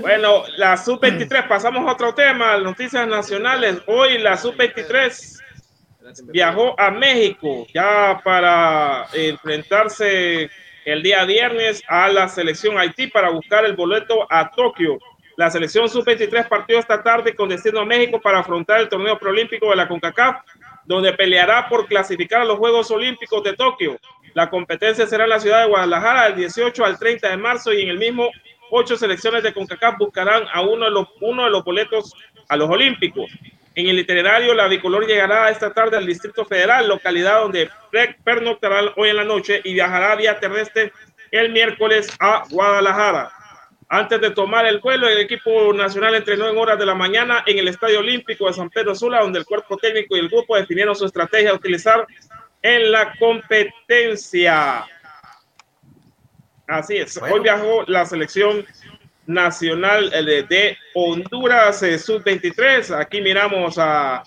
[0.00, 3.80] Bueno, la sub-23, pasamos a otro tema, noticias nacionales.
[3.86, 5.38] Hoy la sub-23
[6.24, 10.50] viajó a México ya para enfrentarse
[10.84, 14.98] el día viernes a la selección Haití para buscar el boleto a Tokio.
[15.36, 19.70] La selección sub-23 partió esta tarde con destino a México para afrontar el torneo preolímpico
[19.70, 20.42] de la CONCACAF,
[20.84, 23.98] donde peleará por clasificar a los Juegos Olímpicos de Tokio.
[24.34, 27.82] La competencia será en la ciudad de Guadalajara del 18 al 30 de marzo y
[27.82, 28.30] en el mismo
[28.70, 32.14] ocho selecciones de CONCACAF buscarán a uno de los, uno de los boletos
[32.52, 33.30] a los Olímpicos.
[33.74, 37.70] En el itinerario, la bicolor llegará esta tarde al Distrito Federal, localidad donde
[38.22, 40.92] pernoctará hoy en la noche y viajará vía terrestre
[41.30, 43.32] el miércoles a Guadalajara.
[43.88, 47.58] Antes de tomar el vuelo, el equipo nacional entrenó en horas de la mañana en
[47.58, 50.94] el Estadio Olímpico de San Pedro Sula, donde el cuerpo técnico y el grupo definieron
[50.94, 52.06] su estrategia a utilizar
[52.60, 54.84] en la competencia.
[56.66, 57.18] Así es.
[57.18, 57.34] Bueno.
[57.34, 58.66] Hoy viajó la selección
[59.26, 62.98] nacional de, de Honduras eh, sub-23.
[62.98, 64.22] Aquí miramos a,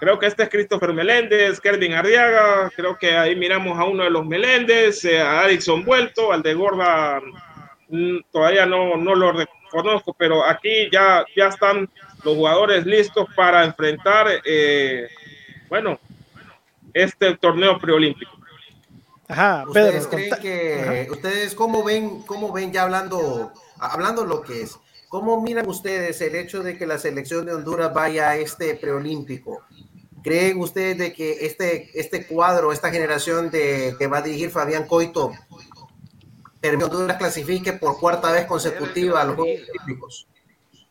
[0.00, 2.70] creo que este es Christopher Meléndez, Kervin Arriaga.
[2.74, 6.54] Creo que ahí miramos a uno de los Meléndez, eh, a Adixon Vuelto, al de
[6.54, 7.20] Gorda.
[7.88, 11.88] mm, Todavía no, no lo reconozco, pero aquí ya, ya están
[12.22, 15.08] los jugadores listos para enfrentar, eh,
[15.68, 15.98] bueno,
[16.92, 18.32] este torneo preolímpico.
[19.28, 19.98] Ajá, Pedro.
[19.98, 23.52] ¿Ustedes creen que, ustedes cómo ven, cómo ven ya hablando,
[23.86, 27.92] hablando lo que es, cómo miran ustedes el hecho de que la selección de Honduras
[27.94, 29.62] vaya a este preolímpico?
[30.22, 34.86] ¿Creen ustedes de que este, este cuadro, esta generación de que va a dirigir Fabián
[34.86, 35.32] Coito,
[36.60, 40.26] permite que Honduras clasifique por cuarta vez consecutiva a los Juegos Olímpicos?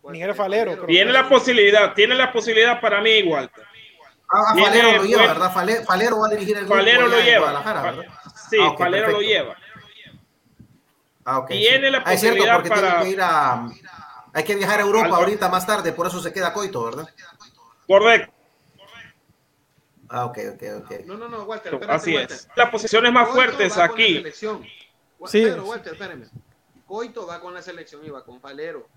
[0.03, 0.85] Miguel Falero, creo.
[0.85, 3.49] Tiene la posibilidad, tiene la posibilidad para mí igual.
[4.29, 5.51] Ah, ah, Falero lo lleva, ¿verdad?
[5.53, 7.39] Fale- Falero va a dirigir el grupo Falero lo lleva.
[7.39, 8.13] Guadalajara, Fa- ¿verdad?
[8.49, 9.55] Sí, Ah, Falero lo lleva.
[11.25, 13.67] Ah, ok, Tiene la Ah, es cierto, posibilidad porque para- tiene que ir a...
[14.35, 17.07] Hay que viajar a Europa Algo- ahorita más tarde, por eso se queda Coito, ¿verdad?
[17.87, 18.33] Correcto,
[20.09, 20.91] Ah, ok, ok, ok.
[21.05, 22.35] No, no, no, Walter, espérate, así Walter.
[22.35, 22.47] es.
[22.55, 24.23] Las posiciones más Coito fuertes va con la aquí.
[25.25, 25.41] Sí.
[25.43, 26.29] Pedro, Walter, espérame.
[26.85, 28.87] Coito va con la selección y va con Falero.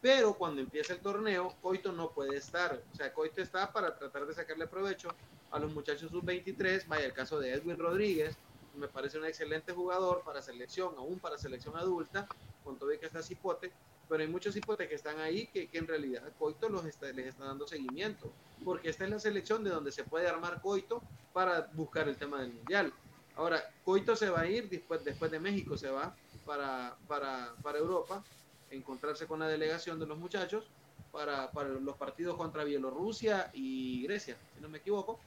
[0.00, 2.78] Pero cuando empieza el torneo, Coito no puede estar.
[2.92, 5.08] O sea, Coito está para tratar de sacarle provecho
[5.50, 6.86] a los muchachos sub-23.
[6.86, 8.36] Vaya, el caso de Edwin Rodríguez,
[8.76, 12.26] me parece un excelente jugador para selección, aún para selección adulta,
[12.62, 13.72] con todo y que está cipote.
[14.08, 17.26] Pero hay muchos cipotes que están ahí que, que en realidad Coito los está, les
[17.26, 18.30] está dando seguimiento.
[18.64, 22.40] Porque esta es la selección de donde se puede armar Coito para buscar el tema
[22.40, 22.92] del mundial.
[23.36, 27.78] Ahora, Coito se va a ir después, después de México, se va para, para, para
[27.78, 28.22] Europa,
[28.70, 30.64] encontrarse con la delegación de los muchachos
[31.10, 35.18] para, para los partidos contra Bielorrusia y Grecia, si no me equivoco.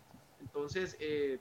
[0.42, 1.40] Entonces, eh,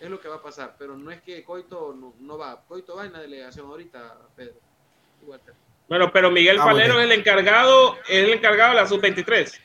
[0.00, 2.96] es lo que va a pasar, pero no es que Coito no, no va, Coito
[2.96, 4.54] va en la delegación ahorita, Pedro.
[5.22, 5.54] Walter.
[5.88, 9.60] Bueno, pero Miguel Ah, Falero es el encargado, es el encargado de la sub-23.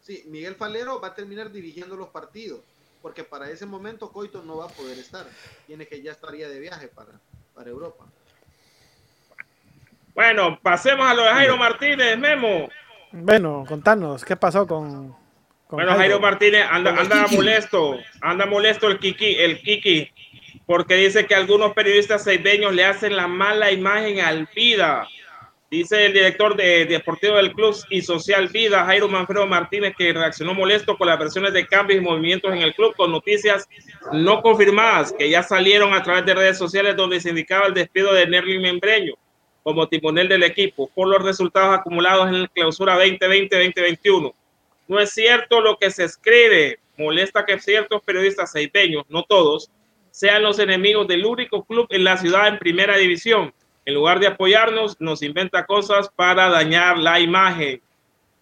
[0.00, 2.60] Sí, Miguel Falero va a terminar dirigiendo los partidos,
[3.00, 5.26] porque para ese momento Coito no va a poder estar,
[5.66, 7.12] tiene que ya estaría de viaje para,
[7.54, 8.04] para Europa.
[10.14, 12.68] Bueno, pasemos a lo de Jairo Martínez, Memo.
[13.12, 15.16] Bueno, contanos, ¿qué pasó con
[15.72, 20.10] Bueno, Jairo Martínez anda, anda molesto, anda molesto el Kiki, el Kiki,
[20.66, 25.08] porque dice que algunos periodistas seibeños le hacen la mala imagen al Vida.
[25.70, 30.52] Dice el director de, deportivo del club y social Vida, Jairo Manfredo Martínez, que reaccionó
[30.52, 33.66] molesto con las versiones de cambios y movimientos en el club con noticias
[34.12, 38.12] no confirmadas que ya salieron a través de redes sociales donde se indicaba el despido
[38.12, 39.14] de Nerlin Membreño
[39.62, 44.34] como timonel del equipo por los resultados acumulados en la clausura 2020-2021.
[44.92, 46.78] No es cierto lo que se escribe.
[46.98, 49.70] Molesta que ciertos periodistas seipeños, no todos,
[50.10, 53.54] sean los enemigos del único club en la ciudad en primera división.
[53.86, 57.80] En lugar de apoyarnos, nos inventa cosas para dañar la imagen.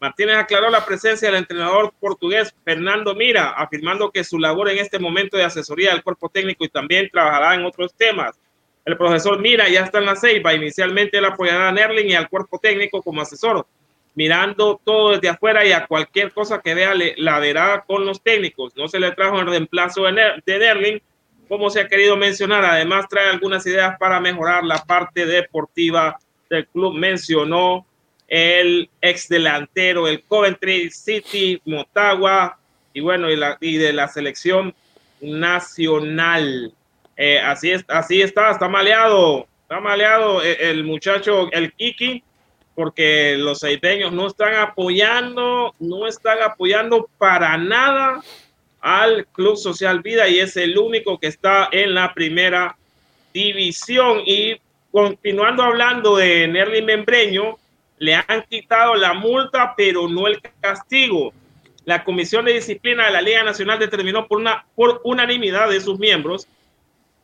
[0.00, 4.98] Martínez aclaró la presencia del entrenador portugués Fernando Mira, afirmando que su labor en este
[4.98, 8.40] momento de asesoría del cuerpo técnico y también trabajará en otros temas.
[8.84, 10.52] El profesor Mira ya está en la ceiba.
[10.52, 13.64] Inicialmente él apoyará a Nerling y al cuerpo técnico como asesor,
[14.14, 18.22] mirando todo desde afuera y a cualquier cosa que vea le, la verá con los
[18.22, 18.76] técnicos.
[18.76, 21.02] No se le trajo el reemplazo de, Ner, de Nerling,
[21.48, 22.64] como se ha querido mencionar.
[22.64, 27.86] Además trae algunas ideas para mejorar la parte deportiva del club, mencionó
[28.28, 32.58] el ex delantero, el Coventry City, Motagua,
[32.92, 34.74] y bueno, y, la, y de la selección
[35.20, 36.72] nacional.
[37.16, 42.22] Eh, así, es, así está, está maleado, está maleado el, el muchacho, el Kiki,
[42.74, 48.22] porque los saipeños no están apoyando, no están apoyando para nada
[48.80, 52.76] al Club Social Vida y es el único que está en la primera
[53.32, 54.22] división.
[54.24, 54.56] Y
[54.90, 57.58] continuando hablando de Nerly Membreño,
[57.98, 61.32] le han quitado la multa, pero no el castigo.
[61.84, 65.98] La Comisión de Disciplina de la Liga Nacional determinó por, una, por unanimidad de sus
[65.98, 66.48] miembros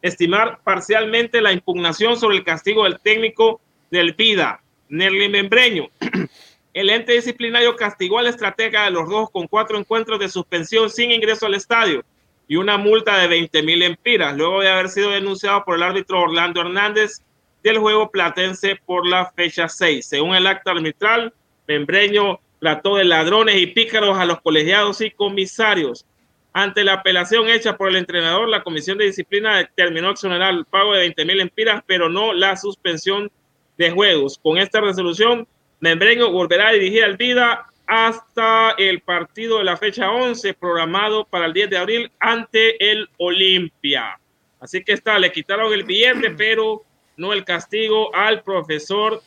[0.03, 5.89] estimar parcialmente la impugnación sobre el castigo del técnico del Vida, Nerly Membreño.
[6.74, 10.91] El ente disciplinario castigó a la estratega de los rojos con cuatro encuentros de suspensión
[10.91, 12.05] sin ingreso al estadio
[12.49, 16.20] y una multa de 20 mil empiras, luego de haber sido denunciado por el árbitro
[16.20, 17.22] Orlando Hernández
[17.62, 20.07] del juego platense por la fecha 6.
[20.07, 21.32] Según el acta arbitral,
[21.66, 26.07] Membreño trató de ladrones y pícaros a los colegiados y comisarios.
[26.53, 30.95] Ante la apelación hecha por el entrenador, la Comisión de Disciplina determinó exonerar el pago
[30.95, 33.30] de 20 mil empiras, pero no la suspensión
[33.77, 34.39] de juegos.
[34.43, 35.47] Con esta resolución,
[35.81, 41.47] Membreño volverá a dirigir al Vida hasta el partido de la fecha 11 programado para
[41.47, 44.18] el 10 de abril ante el Olimpia.
[44.59, 46.83] Así que está, le quitaron el billete, pero
[47.16, 49.22] no el castigo al profesor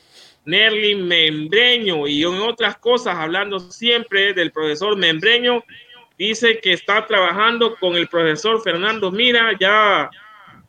[0.45, 2.08] Nerly Membreño.
[2.08, 5.64] Y en otras cosas, hablando siempre del profesor Membreño,
[6.18, 10.10] dice que está trabajando con el profesor Fernando Mira, ya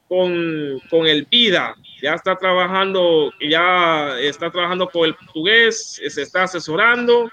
[0.09, 6.44] con, con el Vida, ya está trabajando, ya está trabajando con el portugués, se está
[6.44, 7.30] asesorando.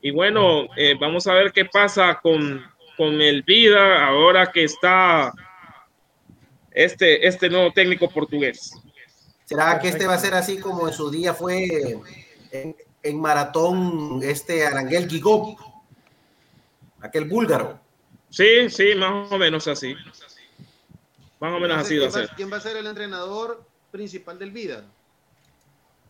[0.00, 2.64] Y bueno, eh, vamos a ver qué pasa con,
[2.96, 5.32] con el Vida ahora que está
[6.70, 8.72] este, este nuevo técnico portugués.
[9.44, 11.98] ¿Será que este va a ser así como en su día fue
[12.52, 15.58] en, en maratón este Arangel Gigop?
[17.00, 17.80] Aquel búlgaro.
[18.30, 19.94] Sí, sí, más o menos así.
[21.40, 22.28] Más o menos así va a ser.
[22.36, 24.84] ¿Quién va a ser el entrenador principal del Vida?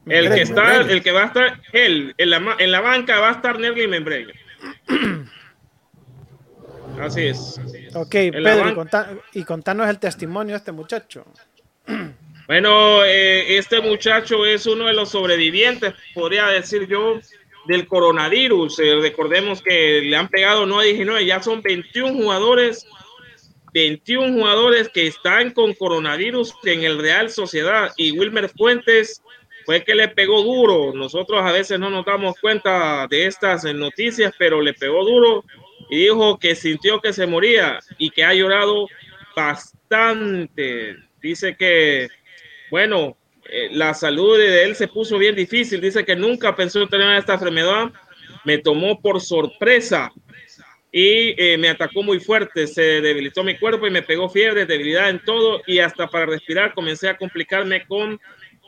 [0.06, 3.28] El que está, el que va a estar, él, en la, en la banca va
[3.30, 4.32] a estar Nerly Membreño.
[7.00, 7.60] Así es.
[7.94, 11.24] Ok, En la Pedro, y contanos el testimonio de este muchacho.
[12.48, 17.20] Bueno, eh, este muchacho es uno de los sobrevivientes, podría decir yo,
[17.66, 18.78] del coronavirus.
[18.78, 22.86] Eh, recordemos que le han pegado no a 19, ya son 21 jugadores,
[23.78, 29.22] 21 jugadores que están con coronavirus en el Real Sociedad y Wilmer Fuentes
[29.64, 30.92] fue que le pegó duro.
[30.92, 35.44] Nosotros a veces no nos damos cuenta de estas noticias, pero le pegó duro
[35.90, 38.88] y dijo que sintió que se moría y que ha llorado
[39.36, 40.96] bastante.
[41.22, 42.08] Dice que
[42.72, 43.16] bueno,
[43.48, 45.80] eh, la salud de él se puso bien difícil.
[45.80, 47.92] Dice que nunca pensó tener esta enfermedad.
[48.44, 50.10] Me tomó por sorpresa
[50.90, 52.66] y eh, me atacó muy fuerte.
[52.66, 56.74] Se debilitó mi cuerpo y me pegó fiebre, debilidad en todo y hasta para respirar
[56.74, 58.20] comencé a complicarme con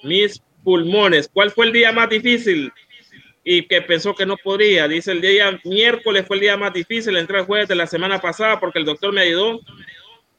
[0.02, 1.28] mis pulmones.
[1.32, 2.72] ¿Cuál fue el día más difícil?
[3.42, 4.86] Y que pensó que no podría.
[4.86, 7.16] Dice el día miércoles fue el día más difícil.
[7.16, 9.60] Entré el jueves de la semana pasada porque el doctor me ayudó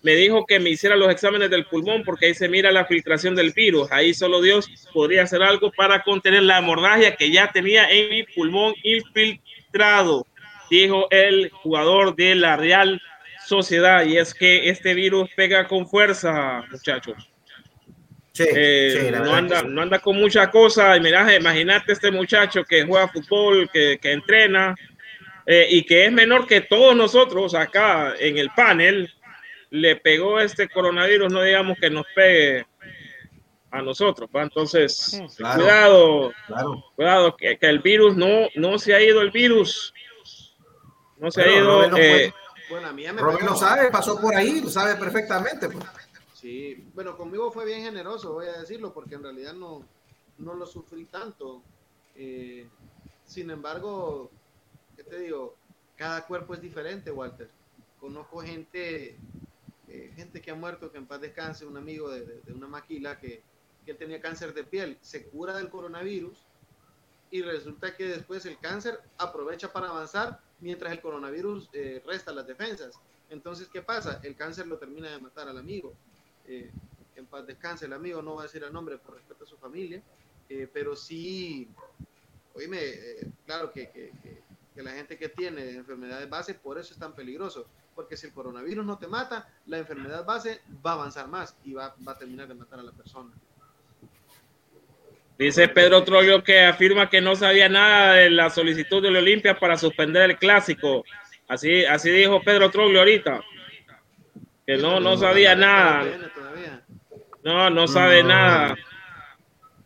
[0.04, 3.36] me dijo que me hiciera los exámenes del pulmón porque ahí se mira la filtración
[3.36, 3.92] del virus.
[3.92, 8.24] Ahí solo Dios podría hacer algo para contener la hemorragia que ya tenía en mi
[8.24, 10.26] pulmón infiltrado,
[10.72, 13.00] dijo el jugador de la Real
[13.46, 14.06] Sociedad.
[14.06, 17.30] Y es que este virus pega con fuerza, muchachos.
[18.34, 19.66] Sí, Eh, sí, no, anda, sí.
[19.70, 20.96] no anda con mucha cosa.
[20.98, 24.74] Y mira, imagínate este muchacho que juega fútbol, que, que entrena
[25.46, 29.12] eh, y que es menor que todos nosotros acá en el panel.
[29.70, 32.66] Le pegó este coronavirus, no digamos que nos pegue
[33.72, 34.30] a nosotros.
[34.36, 34.44] ¿va?
[34.44, 35.60] Entonces, Claro.
[35.62, 36.86] cuidado, Claro.
[36.96, 39.94] cuidado, que, que el virus no, no se ha ido el virus.
[41.22, 41.98] No se Pero ha ido.
[41.98, 42.34] Eh,
[42.70, 43.52] Bueno, a mí ya me Robert pegó.
[43.52, 45.70] lo sabe, pasó por ahí, lo sabe perfectamente.
[45.70, 45.86] pues.
[46.34, 49.86] Sí, bueno, conmigo fue bien generoso, voy a decirlo, porque en realidad no,
[50.40, 51.62] no lo sufrí tanto.
[52.16, 52.68] Eh,
[53.26, 54.32] sin embargo,
[54.98, 55.56] ¿qué te digo?
[55.96, 57.50] Cada cuerpo es diferente, Walter.
[58.00, 59.18] Conozco gente,
[59.88, 62.68] eh, gente que ha muerto, que en paz descanse, un amigo de, de- de una
[62.68, 63.44] maquila que,
[63.86, 66.40] que él tenía cáncer de piel, se cura del coronavirus
[67.30, 72.48] y resulta que después el cáncer aprovecha para avanzar mientras el coronavirus eh, resta las
[72.48, 72.98] defensas.
[73.30, 74.20] Entonces, ¿qué pasa?
[74.24, 75.94] El cáncer lo termina de matar al amigo.
[76.46, 76.72] Eh,
[77.16, 79.58] en paz descanse el amigo, no va a decir el nombre por respeto a su
[79.58, 80.02] familia,
[80.50, 81.70] eh, pero sí,
[82.54, 84.42] oíme, eh, claro que, que- que-
[84.82, 88.84] la gente que tiene enfermedades base, por eso es tan peligroso, porque si el coronavirus
[88.84, 92.48] no te mata, la enfermedad base va a avanzar más y va, va a terminar
[92.48, 93.32] de matar a la persona.
[95.42, 99.58] Dice Pedro Troglio que afirma que no sabía nada de la solicitud de la Olimpia
[99.58, 101.04] para suspender el clásico.
[101.48, 103.42] Así, así dijo Pedro Troglio ahorita.
[104.68, 106.06] Que no, no sabía nada.
[107.44, 108.76] No, no sabe nada.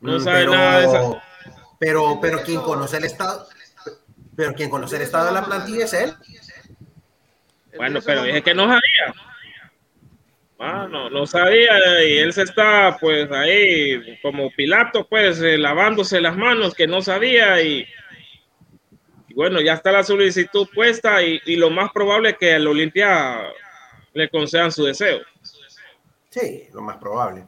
[0.02, 1.24] No sabe pero, nada de esa.
[1.80, 3.48] Pero, pero quien conoce el estado,
[4.36, 6.14] pero quien conoce el estado de la plantilla es él.
[7.78, 9.16] Bueno, pero dije que no sabía.
[10.58, 16.22] Ah, no, no sabía y él se está pues ahí como Pilato pues eh, lavándose
[16.22, 17.86] las manos que no sabía y,
[19.28, 22.68] y bueno, ya está la solicitud puesta y, y lo más probable es que al
[22.68, 23.52] Olimpia
[24.14, 25.20] le concedan su deseo.
[26.30, 27.46] Sí, lo más probable.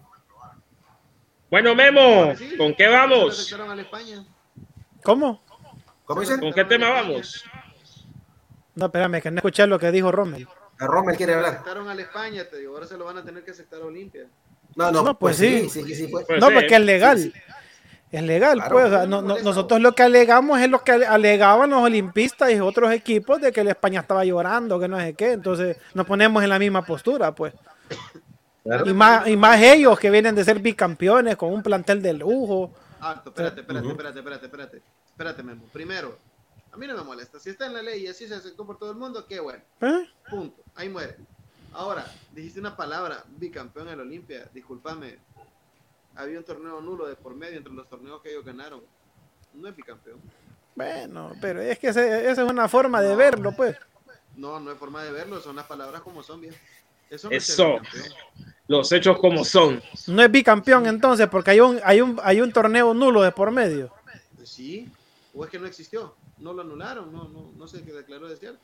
[1.50, 3.56] Bueno, Memo, ¿con qué vamos?
[5.02, 5.42] ¿Cómo?
[6.04, 6.40] ¿Cómo dicen?
[6.42, 7.46] ¿Con qué tema vamos?
[8.76, 10.48] No, espérame, que no escuché lo que dijo Rommel.
[10.80, 11.54] A Rommel quiere hablar.
[11.54, 13.86] Aceptaron a la España, te digo, ahora se lo van a tener que aceptar a
[13.86, 14.26] Olimpia.
[14.76, 15.84] No, no, No, pues, pues sí, sí.
[15.84, 16.26] sí, sí, pues.
[16.28, 17.18] Pues no, porque es legal.
[17.18, 17.42] sí, sí.
[18.10, 18.72] Es legal, Claro.
[18.74, 19.10] pues.
[19.10, 23.42] no- no- nosotros lo que alegamos es lo que alegaban los olimpistas y otros equipos
[23.42, 25.34] de que la España estaba llorando, que no sé qué.
[25.34, 27.54] Entonces nos ponemos en la misma postura, pues.
[28.86, 32.72] Y más, y más ellos que vienen de ser bicampeones con un plantel de lujo.
[33.00, 34.82] Alto, espérate, espérate, espérate, espérate, espérate.
[35.10, 35.64] Espérate, Memo.
[35.74, 36.18] Primero,
[36.72, 37.40] a mí no me molesta.
[37.40, 39.64] Si está en la ley y así se aceptó por todo el mundo, qué bueno.
[39.82, 40.10] ¿Eh?
[40.30, 40.62] Punto.
[40.76, 41.16] Ahí muere.
[41.74, 44.50] Ahora, dijiste una palabra, bicampeón en la Olimpia.
[44.54, 45.18] Discúlpame.
[46.16, 48.82] Había un torneo nulo de por medio entre los torneos que ellos ganaron.
[49.54, 50.20] No es bicampeón.
[50.76, 53.76] Bueno, pero es que esa es una forma de verlo, pues.
[54.36, 56.56] No, no es forma de verlo, son las palabras como son, bien.
[57.10, 57.80] Eso no Eso.
[58.68, 59.82] Los hechos como son.
[60.08, 63.50] No es bicampeón entonces, porque hay un, hay un, hay un torneo nulo de por
[63.50, 63.92] medio.
[64.44, 64.92] Sí,
[65.34, 66.16] o es que no existió.
[66.40, 68.60] No lo anularon, no, no, no sé qué declaró de cierto.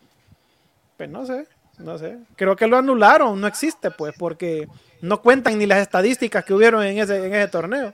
[0.98, 1.48] Pues no sé,
[1.80, 2.20] no sé.
[2.36, 4.68] Creo que lo anularon, no existe, pues, porque
[5.02, 7.94] no cuentan ni las estadísticas que hubieron en ese, en ese torneo.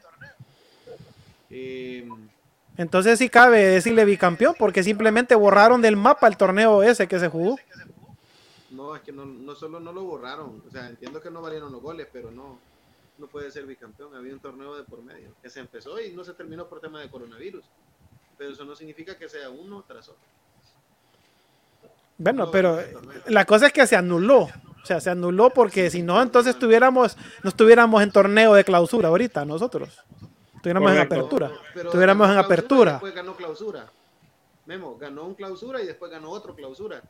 [1.50, 2.08] Eh,
[2.78, 7.30] Entonces sí cabe decirle bicampeón, porque simplemente borraron del mapa el torneo ese que se
[7.30, 7.58] jugó.
[8.70, 10.62] no, es que no, no solo no lo borraron.
[10.68, 12.60] O sea, entiendo que no valieron los goles, pero no,
[13.18, 14.14] no puede ser bicampeón.
[14.16, 17.02] Había un torneo de por medio que se empezó y no se terminó por tema
[17.02, 17.64] de coronavirus.
[18.40, 20.22] Pero eso no significa que sea uno tras otro.
[22.18, 22.80] Bueno, No, pero
[23.28, 24.50] la cosa es que se anuló.
[24.82, 29.10] O sea, se anuló porque si no, entonces estuviéramos, no estuviéramos en torneo de clausura
[29.10, 29.90] ahorita nosotros.
[30.56, 31.16] Estuviéramos en Correcto.
[31.16, 31.52] apertura.
[31.74, 32.92] Pero Estuviéramos en apertura.
[32.94, 33.92] Después ganó clausura.
[34.66, 37.02] Memo, ganó un clausura y después ganó otro clausura.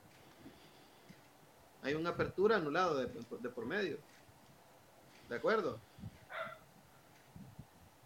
[1.84, 3.98] Hay una apertura anulado de, de por medio.
[5.30, 5.80] ¿De acuerdo?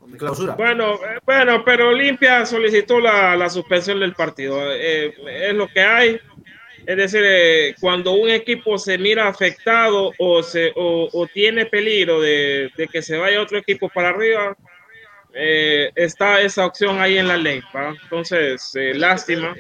[0.03, 0.55] ¿O me- Clausura.
[0.55, 4.59] Bueno, eh, bueno, pero Olimpia solicitó la, la suspensión del partido.
[4.73, 5.13] Eh,
[5.47, 6.19] es lo que hay.
[6.85, 12.19] Es decir, eh, cuando un equipo se mira afectado o, se, o, o tiene peligro
[12.19, 14.57] de, de que se vaya otro equipo para arriba,
[15.33, 17.61] eh, está esa opción ahí en la ley.
[17.73, 17.95] ¿va?
[18.03, 19.55] Entonces, lástima.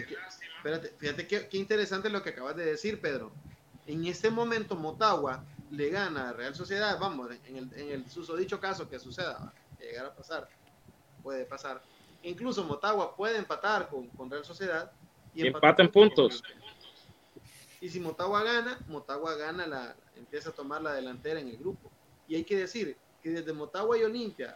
[0.57, 3.31] Espérate, fíjate qué, qué interesante lo que acabas de decir, Pedro.
[3.87, 6.97] En este momento, Motagua le gana a Real Sociedad.
[6.99, 9.53] Vamos, en el, en el susodicho caso que suceda.
[9.83, 10.47] Que llegara a pasar,
[11.21, 11.81] puede pasar.
[12.23, 14.91] Incluso Motagua puede empatar con, con Real Sociedad
[15.35, 16.41] Y empatan puntos.
[17.81, 21.91] Y si Motagua gana, Motagua gana la, empieza a tomar la delantera en el grupo.
[22.27, 24.55] Y hay que decir que desde Motagua y Olimpia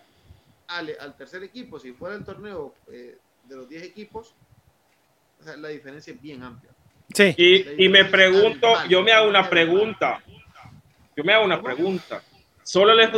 [0.68, 4.34] al, al tercer equipo, si fuera el torneo eh, de los 10 equipos,
[5.42, 6.72] o sea, la diferencia es bien amplia.
[7.14, 7.34] Sí.
[7.38, 10.24] Y, y me pregunto, yo me hago una pregunta.
[11.16, 12.22] Yo me hago una pregunta.
[12.68, 13.10] Solo, le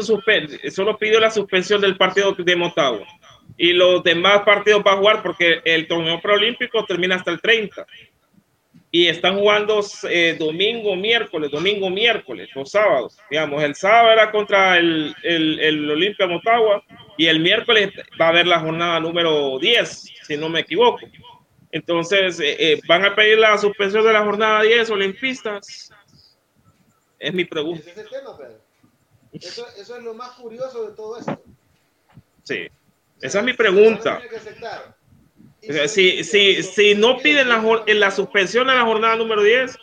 [0.69, 3.07] solo pidió la suspensión del partido de Motagua.
[3.57, 7.83] Y los demás partidos va a jugar porque el torneo preolímpico termina hasta el 30.
[8.91, 13.17] Y están jugando eh, domingo, miércoles, domingo, miércoles, los sábados.
[13.27, 16.83] Digamos, el sábado era contra el, el, el Olimpia Motagua
[17.17, 17.91] y el miércoles
[18.21, 21.07] va a haber la jornada número 10, si no me equivoco.
[21.71, 25.91] Entonces, eh, eh, ¿van a pedir la suspensión de la jornada 10 olimpistas?
[27.17, 27.89] Es mi pregunta.
[27.89, 28.68] Es tema, Pedro.
[29.33, 31.41] Eso, eso es lo más curioso de todo esto.
[32.43, 32.67] Sí.
[32.67, 34.19] O sea, Esa es mi pregunta.
[35.87, 39.43] si Si, si, no pide piden la, jor- en la suspensión, de la jornada número
[39.43, 39.77] 10,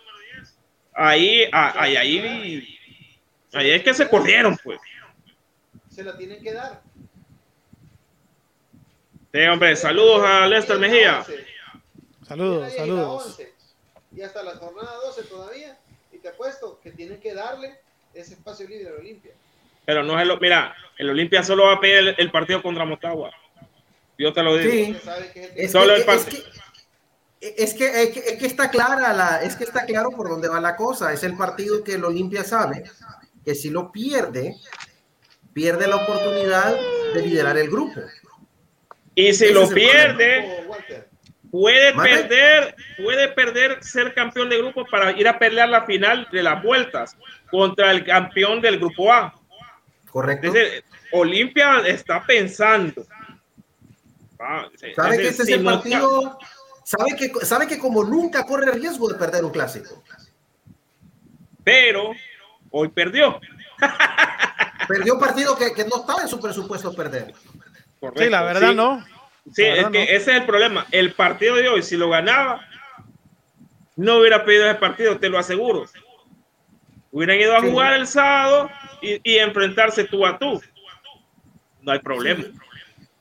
[0.94, 2.78] ahí, ah, ahí, ahí,
[3.53, 4.80] ahí es que se corrieron, pues.
[5.90, 6.82] se la tienen que dar.
[9.32, 11.18] Sí, hombre, saludos a Lester Mejía.
[11.18, 11.47] 11,
[12.26, 13.26] Saludos, saludos.
[13.26, 13.55] 11,
[14.16, 15.78] Y hasta la jornada 12 todavía.
[16.11, 17.78] Y te apuesto que tienen que darle
[18.20, 19.32] ese espacio libre Olimpia.
[19.84, 20.38] Pero no es lo.
[20.38, 23.30] Mira, el Olimpia solo va a pedir el, el partido contra Motagua.
[24.18, 24.70] Yo te lo digo.
[24.72, 24.92] Sí.
[24.92, 26.42] Porque sabe que es el Es Solo que, el par- es, que,
[27.40, 30.48] es, que, es, que, es que está clara la, es que está claro por dónde
[30.48, 31.12] va la cosa.
[31.12, 32.84] Es el partido que el Olimpia sabe
[33.44, 34.56] que si lo pierde,
[35.52, 36.76] pierde la oportunidad
[37.14, 38.00] de liderar el grupo.
[39.14, 40.66] Y si Ese lo el pierde,
[41.50, 46.42] puede perder, puede perder ser campeón de grupo para ir a pelear la final de
[46.42, 47.16] las vueltas
[47.51, 49.34] contra el campeón del grupo A.
[50.11, 50.47] Correcto.
[50.49, 53.07] Entonces, Olimpia está pensando.
[54.38, 56.38] Ah, ¿Sabe que este es el no- partido?
[56.84, 60.03] ¿Sabe que, sabe que como nunca corre riesgo de perder un clásico?
[61.64, 62.12] pero
[62.70, 63.40] hoy perdió.
[64.86, 67.34] Perdió un partido que, que no estaba en su presupuesto perder.
[67.99, 68.74] Correcto, Sí, la verdad sí.
[68.76, 69.05] no.
[69.53, 70.05] Sí, es que no.
[70.05, 70.86] ese es el problema.
[70.92, 72.61] El partido de hoy, si lo ganaba,
[73.97, 75.86] no hubiera pedido ese partido, te lo aseguro.
[77.12, 77.70] Hubieran ido a Sí.
[77.70, 80.61] jugar el sábado y, y enfrentarse tú a tú.
[81.82, 82.44] No hay problema.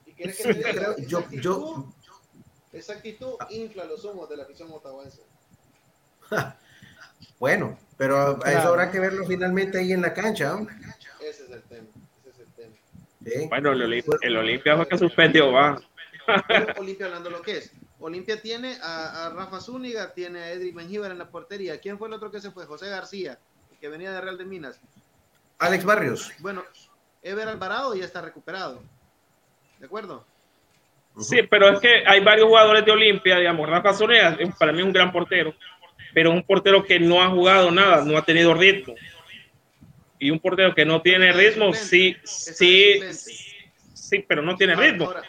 [0.06, 0.72] ¿Y quieres que te diga?
[0.74, 1.94] Creo- Esa yo, actitud- yo,
[2.74, 5.22] Esa actitud infla los humos de la afición otahuense.
[7.40, 8.60] bueno, pero Claro.
[8.60, 10.54] eso habrá que verlo finalmente ahí en la cancha.
[10.54, 10.68] ¿no?
[11.22, 11.88] Ese es el tema.
[12.22, 12.76] Ese es el tema.
[13.24, 13.48] Sí.
[13.48, 15.82] Bueno, el, Olim- el Olimpia fue que suspendió, va.
[16.80, 17.72] Olimpia hablando lo que es.
[18.00, 21.80] Olimpia tiene a, a Rafa Zúñiga, tiene a Edric Mengíbar en la portería.
[21.80, 22.66] ¿Quién fue el otro que se fue?
[22.66, 23.40] José García,
[23.86, 24.82] que venía de Real de Minas.
[25.60, 26.32] Alex Barrios.
[26.40, 26.64] Bueno,
[27.22, 28.82] Ever Alvarado ya está recuperado.
[29.78, 30.26] ¿De acuerdo?
[31.20, 34.86] Sí, pero es que hay varios jugadores de Olimpia, digamos, Rafa eh, para mí es
[34.86, 35.54] un gran portero,
[36.16, 38.96] pero es un portero que no ha jugado nada, no ha tenido ritmo.
[40.18, 45.06] Y un portero que no tiene ritmo, sí, sí, sí, pero no tiene ritmo.
[45.06, 45.22] ahora,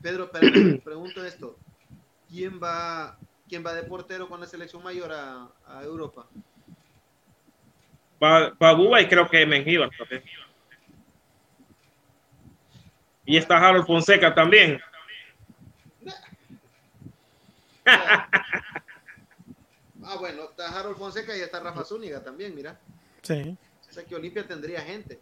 [0.00, 1.58] Pedro, pero pregunto esto.
[2.26, 6.26] ¿Quién va, ¿Quién va de portero con la selección mayor a, a Europa?
[8.22, 10.22] Va, va Buba y creo que Mengíbar también.
[13.24, 14.80] Y está Harold Fonseca también.
[20.04, 22.78] Ah, bueno, está Harold Fonseca y está Rafa Zúñiga también, mira.
[23.22, 23.56] Sí.
[23.88, 25.18] O sea que Olimpia tendría gente.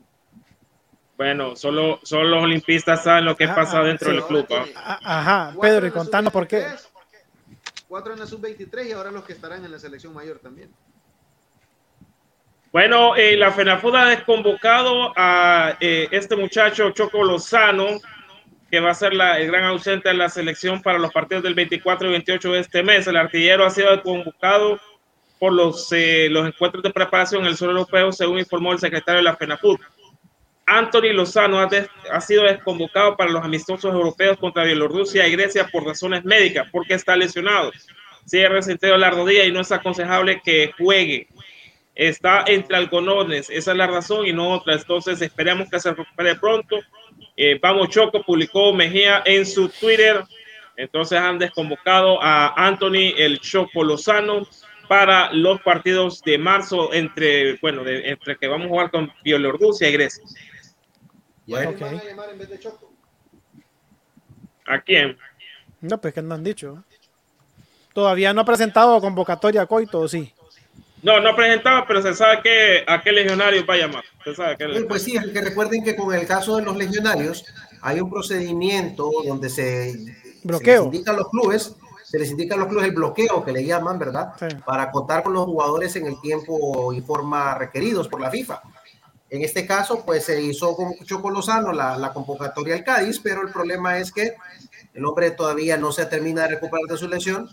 [1.17, 4.17] Bueno, solo, solo los olimpistas saben lo que Ah, pasa ah, dentro sí.
[4.17, 4.47] del club.
[4.75, 4.99] ¿ah?
[5.05, 6.63] Ajá, Pedro, y contanos por qué.
[6.63, 6.89] sub-23,
[7.89, 10.73] Cuatro en la sub-23 y ahora los que estarán en la selección mayor también.
[12.73, 17.99] Bueno, eh, la FENAFUD ha desconvocado a eh, este muchacho Choco Lozano,
[18.71, 21.55] que va a ser la- el gran ausente de la selección para los partidos del
[21.55, 23.09] 24 y 28 de este mes.
[23.09, 24.79] El artillero ha sido convocado
[25.41, 29.19] por los, eh, los encuentros de preparación en el suelo europeo, según informó el secretario
[29.19, 29.81] de la FENAFUD.
[30.67, 36.25] Anthony Lozano ha, sido desconvocado para los amistosos europeos contra Bielorrusia y Grecia por razones
[36.25, 37.73] médicas, porque está lesionado.
[38.25, 41.27] Sigue resentido la rodilla y no es aconsejable que juegue
[41.95, 44.75] está entre algodones, esa es la razón y no otra.
[44.75, 46.77] Entonces esperemos que se recupere pronto.
[47.37, 50.25] Eh, Vamos Choco publicó Mejía en su Twitter.
[50.77, 54.47] Entonces han desconvocado a Anthony el Choco Lozano
[54.89, 59.89] para los partidos de marzo entre, bueno, de- entre que vamos a jugar con Bielorrusia
[59.89, 60.25] y Grecia.
[61.47, 61.73] ¿Y a Bueno.
[61.75, 62.01] quién van Ok.
[62.03, 62.93] a llamar en vez de Choco?
[64.67, 65.19] ¿A quién?
[65.81, 66.83] No, pues que no han dicho.
[67.93, 70.33] Todavía no ha presentado convocatoria Coito, ¿o sí?
[71.03, 74.05] No, no presentaba, pero se sabe que a qué legionario va a llamar.
[74.25, 77.45] Se sabe que Pues sí, es que recuerden que con el caso de los legionarios
[77.81, 79.95] hay un procedimiento donde se,
[80.43, 80.83] Bloqueo.
[80.83, 81.75] se les indica a los clubes,
[82.05, 84.33] se les indica a los clubes el bloqueo que le llaman, ¿verdad?
[84.39, 84.47] Sí.
[84.67, 88.61] Para contar con los jugadores en el tiempo y forma requeridos por la FIFA.
[89.31, 93.43] En este caso, pues se hizo con Choco Lozano la, la convocatoria al Cádiz, pero
[93.43, 94.35] el problema es que
[94.93, 97.49] el hombre todavía no se termina de recuperar de su lesión.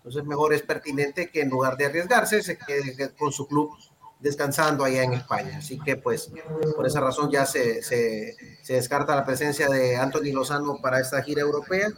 [0.00, 3.70] Entonces, mejor es pertinente que en lugar de arriesgarse, se quede con su club
[4.18, 5.58] descansando allá en España.
[5.58, 6.30] Así que, pues,
[6.74, 11.22] por esa razón ya se, se, se descarta la presencia de Anthony Lozano para esta
[11.22, 11.88] gira europea.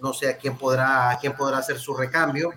[0.00, 2.52] No sé a quién podrá, a quién podrá hacer su recambio.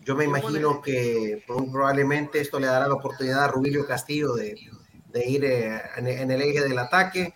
[0.00, 4.56] Yo me imagino que probablemente esto le dará la oportunidad a Rubilio Castillo de,
[5.12, 7.32] de ir eh, en, en el eje del ataque.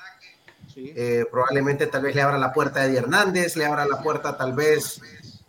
[0.73, 0.93] Sí.
[0.95, 4.37] Eh, probablemente tal vez le abra la puerta a Eddie Hernández, le abra la puerta
[4.37, 5.01] tal vez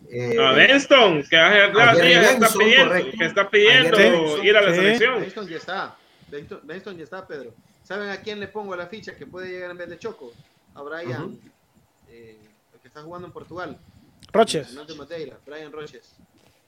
[0.10, 4.76] eh, A Benston, que está Benson, pidiendo, que está pidiendo Jerry ir a la Sí.
[4.78, 5.20] selección.
[5.22, 5.98] Benston ya está.
[6.30, 7.54] Benston, Benston ya está, Pedro.
[7.84, 10.34] ¿Saben a quién le pongo la ficha que puede llegar en vez de Choco?
[10.76, 11.40] A Brian, Ujú.
[12.10, 12.38] eh,
[12.74, 13.78] el que está jugando en Portugal.
[14.34, 14.68] Roches.
[14.68, 16.16] Fernando Madeira, Brian Roches.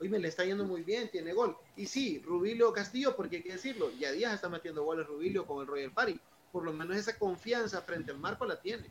[0.02, 1.58] Hoy me le está yendo muy bien, tiene gol.
[1.76, 5.60] Y sí, Rubilio Castillo, porque hay que decirlo, ya Díaz está metiendo goles Rubilio con
[5.62, 6.18] el Royal Party.
[6.54, 8.86] Por lo menos esa confianza frente al marco la tiene.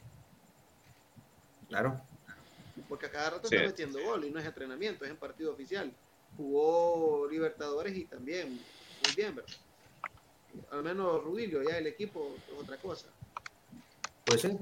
[1.68, 2.00] Claro.
[2.88, 3.54] Porque a cada rato Sí.
[3.56, 5.92] está metiendo gol y no es entrenamiento, es en partido oficial.
[6.36, 9.52] Jugó Libertadores y también muy bien, ¿verdad?
[10.72, 13.06] Al menos Rubilio, ya el equipo es otra cosa.
[14.24, 14.56] Pues sí.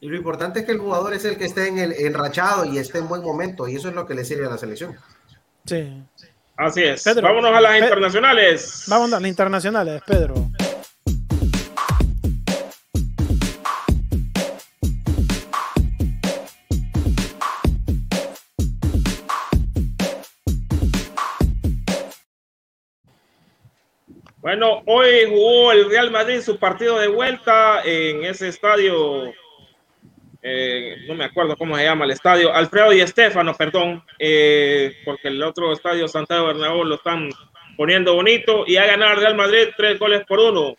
[0.00, 2.78] Y lo importante es que el jugador es el que esté en el enrachado y
[2.78, 4.96] esté en buen momento, y eso es lo que le sirve a la selección.
[5.64, 6.02] Sí.
[6.56, 7.02] Así es.
[7.02, 8.84] Pedro, Vámonos a las Pe- internacionales.
[8.88, 10.34] Vamos a las internacionales, Pedro.
[24.52, 29.32] Bueno, hoy jugó el Real Madrid su partido de vuelta en ese estadio,
[30.42, 35.28] eh, no me acuerdo cómo se llama el estadio, Alfredo y Estefano, perdón, eh, porque
[35.28, 37.30] el otro estadio Santiago Bernabéu lo están
[37.78, 40.76] poniendo bonito y ha ganado el Real Madrid tres goles por uno.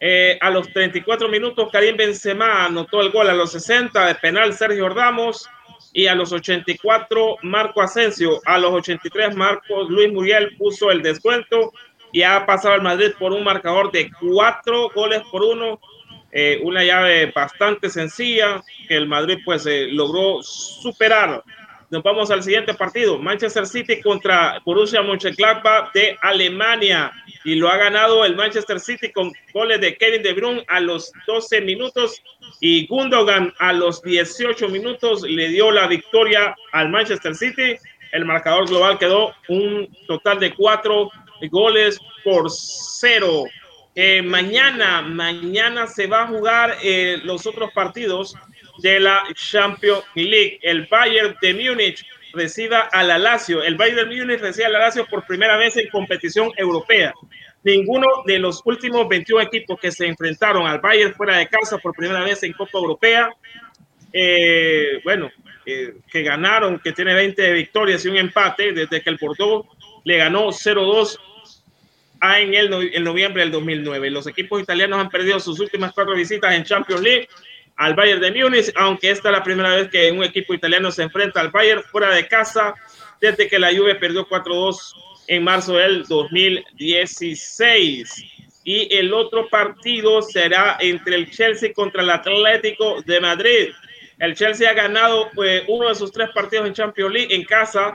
[0.00, 4.54] Eh, a los 34 minutos, Karim Benzema anotó el gol a los 60 de penal
[4.54, 5.48] Sergio Ramos
[5.92, 11.72] y a los 84 Marco Asensio, a los 83 Marcos Luis Muriel puso el descuento
[12.12, 15.80] y ha pasado al Madrid por un marcador de cuatro goles por uno.
[16.34, 21.42] Eh, una llave bastante sencilla que el Madrid pues eh, logró superar.
[21.92, 27.12] Nos vamos al siguiente partido, Manchester City contra Borussia Mönchengladbach de Alemania
[27.44, 31.12] y lo ha ganado el Manchester City con goles de Kevin De Bruyne a los
[31.26, 32.22] 12 minutos
[32.60, 37.76] y Gundogan a los 18 minutos le dio la victoria al Manchester City.
[38.12, 41.10] El marcador global quedó un total de cuatro
[41.50, 43.44] goles por cero.
[43.94, 48.34] Eh, mañana, mañana se va a jugar eh, los otros partidos
[48.78, 50.58] de la Champions League.
[50.62, 53.62] El Bayern de Múnich reciba al Lazio.
[53.62, 57.12] El Bayern de Múnich recibe al Lazio por primera vez en competición europea.
[57.64, 61.94] Ninguno de los últimos 21 equipos que se enfrentaron al Bayern fuera de casa por
[61.94, 63.30] primera vez en Copa Europea,
[64.12, 65.30] eh, bueno,
[65.64, 69.66] que ganaron, que tiene 20 victorias y un empate desde que el Porto
[70.04, 71.18] le ganó 0-2
[72.22, 72.70] en el,
[73.02, 74.10] noviembre del 2009.
[74.10, 77.28] Los equipos italianos han perdido sus últimas cuatro visitas en Champions League
[77.76, 81.02] al Bayern de Múnich, aunque esta es la primera vez que un equipo italiano se
[81.02, 82.74] enfrenta al Bayern fuera de casa
[83.20, 84.94] desde que la Juve perdió 4-2
[85.28, 88.24] en marzo del 2016.
[88.64, 93.70] Y el otro partido será entre el Chelsea contra el Atlético de Madrid.
[94.18, 97.92] El Chelsea ha ganado pues, uno de sus tres partidos en Champions League en casa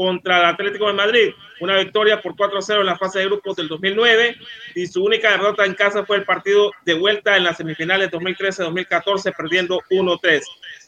[0.00, 1.30] contra el Atlético de Madrid,
[1.60, 4.34] una victoria por 4-0 en la fase de grupos del 2009
[4.74, 9.36] y su única derrota en casa fue el partido de vuelta en las semifinales 2013-2014
[9.36, 10.40] perdiendo 1-3.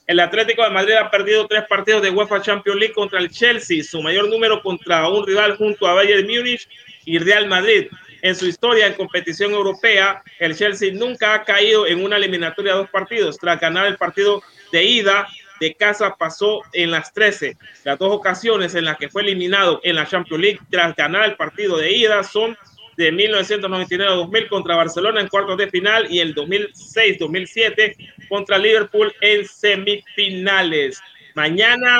[0.06, 3.84] El Atlético de Madrid ha perdido tres partidos de UEFA Champions League contra el Chelsea,
[3.84, 6.66] su mayor número contra un rival junto a Bayern Múnich
[7.04, 7.88] y Real Madrid.
[8.22, 12.78] En su historia en competición europea, el Chelsea nunca ha caído en una eliminatoria de
[12.78, 13.36] dos partidos.
[13.36, 14.42] Tras ganar el partido
[14.72, 15.28] de ida
[15.62, 17.56] de casa pasó en las 13.
[17.84, 21.36] Las dos ocasiones en las que fue eliminado en la Champions League tras ganar el
[21.36, 22.58] partido de ida son
[22.96, 27.96] de 1999-2000 contra Barcelona en cuartos de final y el 2006-2007
[28.28, 31.00] contra Liverpool en semifinales.
[31.36, 31.98] Mañana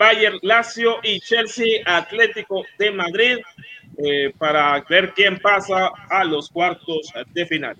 [0.00, 3.38] Bayern, Lazio y Chelsea Atlético de Madrid
[3.96, 7.76] eh, para ver quién pasa a los cuartos de final.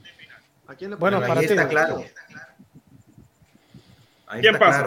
[0.97, 1.47] Bueno, para ti.
[1.47, 2.05] Está claro.
[4.41, 4.87] ¿Quién pasa?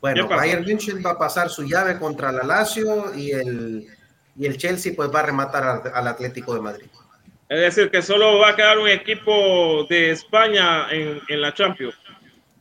[0.00, 3.86] Bueno, Bayern München va a pasar su llave contra la Lazio y el,
[4.34, 6.86] y el Chelsea pues va a rematar al, Atlético de Madrid.
[7.48, 11.94] Es decir, que solo va a quedar un equipo de España en, en la Champions.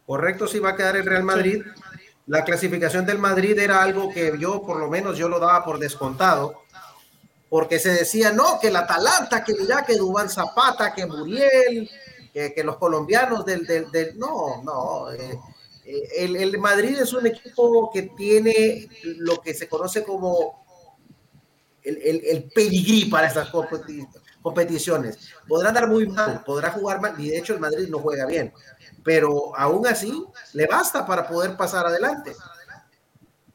[0.06, 1.64] Correcto, sí va a quedar el Real Madrid.
[2.26, 5.80] La clasificación del Madrid era algo que yo, por lo menos, yo lo daba por
[5.80, 6.64] descontado,
[7.50, 11.90] porque se decía, no, que el Atalanta, que mira, que Dubán Zapata, que Muriel,
[12.34, 15.40] que, que los colombianos del, del, del no, no, eh,
[16.18, 18.88] el, Madrid es un equipo que tiene
[19.18, 20.66] lo que se conoce como
[21.84, 23.50] el, el, pedigrí para estas
[24.42, 25.32] competiciones.
[25.48, 28.54] Podrá dar muy mal, podrá jugar mal, y de hecho el Madrid no juega bien,
[29.04, 30.24] pero aún así
[30.54, 32.36] le basta para poder pasar adelante.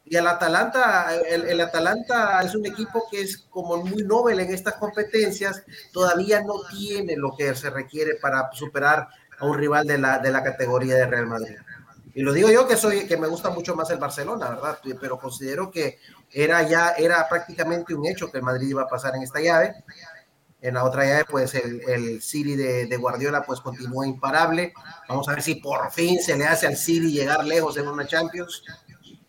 [0.07, 4.75] Y el Atalanta, el, Atalanta es un equipo que es como muy noble en estas
[4.75, 5.63] competencias,
[5.93, 9.09] todavía no tiene lo que se requiere para superar
[9.39, 11.57] a un rival de la categoría de Real Madrid.
[12.15, 14.79] Y lo digo yo que soy que me gusta mucho más el Barcelona, ¿verdad?
[15.01, 15.99] Pero considero que
[16.31, 19.75] era ya era prácticamente un hecho que el Madrid iba a pasar en esta llave.
[20.61, 24.73] En la otra llave, pues el, el City de, de, Guardiola pues continúa imparable.
[25.09, 28.07] Vamos a ver si por fin se le hace al City llegar lejos en una
[28.07, 28.63] Champions.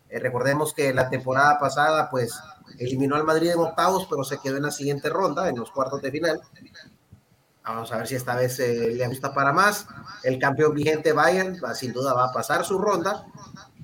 [0.08, 2.38] Eh, recordemos que la temporada pasada pues
[2.78, 6.00] eliminó al Madrid en octavos, pero se quedó en la siguiente ronda, en los cuartos
[6.02, 6.40] de final.
[7.66, 9.86] Vamos a ver si esta vez eh, le gusta para más.
[10.22, 13.26] El campeón vigente Bayern sin duda va a pasar su ronda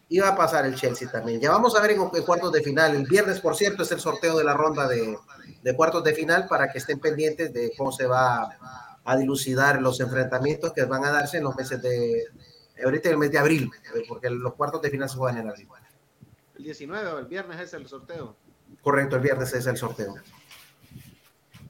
[0.08, 1.40] y va a pasar el Chelsea también.
[1.40, 2.94] Ya vamos a ver en, cuartos de final.
[2.94, 5.18] El viernes, por cierto, es el sorteo de la ronda de,
[5.62, 8.56] de, cuartos de final para que estén pendientes de cómo se va
[9.04, 12.26] a dilucidar los enfrentamientos que van a darse en los meses de
[12.84, 13.70] ahorita en el mes de abril,
[14.08, 15.68] porque los cuartos de final se juegan en abril.
[16.56, 18.36] El 19 o el viernes es el sorteo.
[18.82, 20.14] Correcto, el viernes es el sorteo.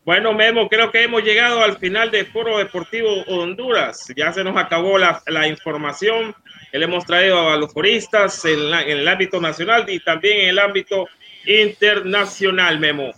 [0.04, 4.12] Bueno, Memo, creo que hemos llegado al final de Foro Deportivo Honduras.
[4.16, 6.34] Ya se nos acabó la, la información.
[6.72, 10.48] Le hemos traído a los foristas en, la, en, el ámbito nacional y también en
[10.48, 11.06] el ámbito
[11.46, 13.12] internacional, Memo.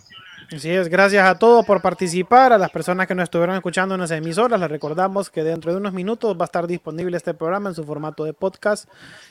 [0.53, 4.01] Así es, gracias a todos por participar, a las personas que nos estuvieron escuchando en
[4.01, 7.69] las emisoras, les recordamos que dentro de unos minutos va a estar disponible este programa
[7.69, 8.87] en su formato de podcast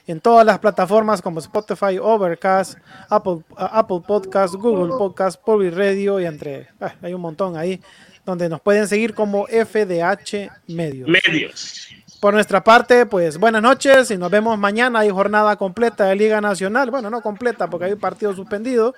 [0.06, 6.26] en todas las plataformas como Spotify, Overcast, Apple, Apple Podcast, Google Podcast, Public Radio y
[6.26, 7.80] entre, ah, hay un montón ahí
[8.24, 11.08] donde nos pueden seguir como FDH Medios.
[11.08, 11.88] Medios.
[12.20, 15.00] Por nuestra parte, pues buenas noches y nos vemos mañana.
[15.00, 16.90] Hay jornada completa de Liga Nacional.
[16.90, 18.94] Bueno, no completa porque hay un partido suspendido,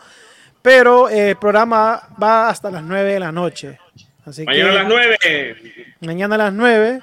[0.66, 3.78] pero el programa va hasta las 9 de la noche.
[4.24, 5.94] Así mañana que, a las 9.
[6.00, 7.00] Mañana a las 9,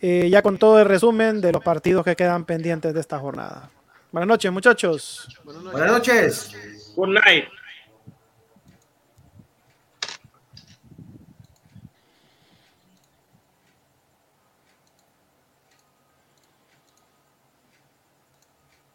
[0.00, 3.68] eh, ya con todo el resumen de los partidos que quedan pendientes de esta jornada.
[4.12, 5.40] Buenas noches, muchachos.
[5.42, 6.92] Buenas noches.
[6.94, 7.46] Good night.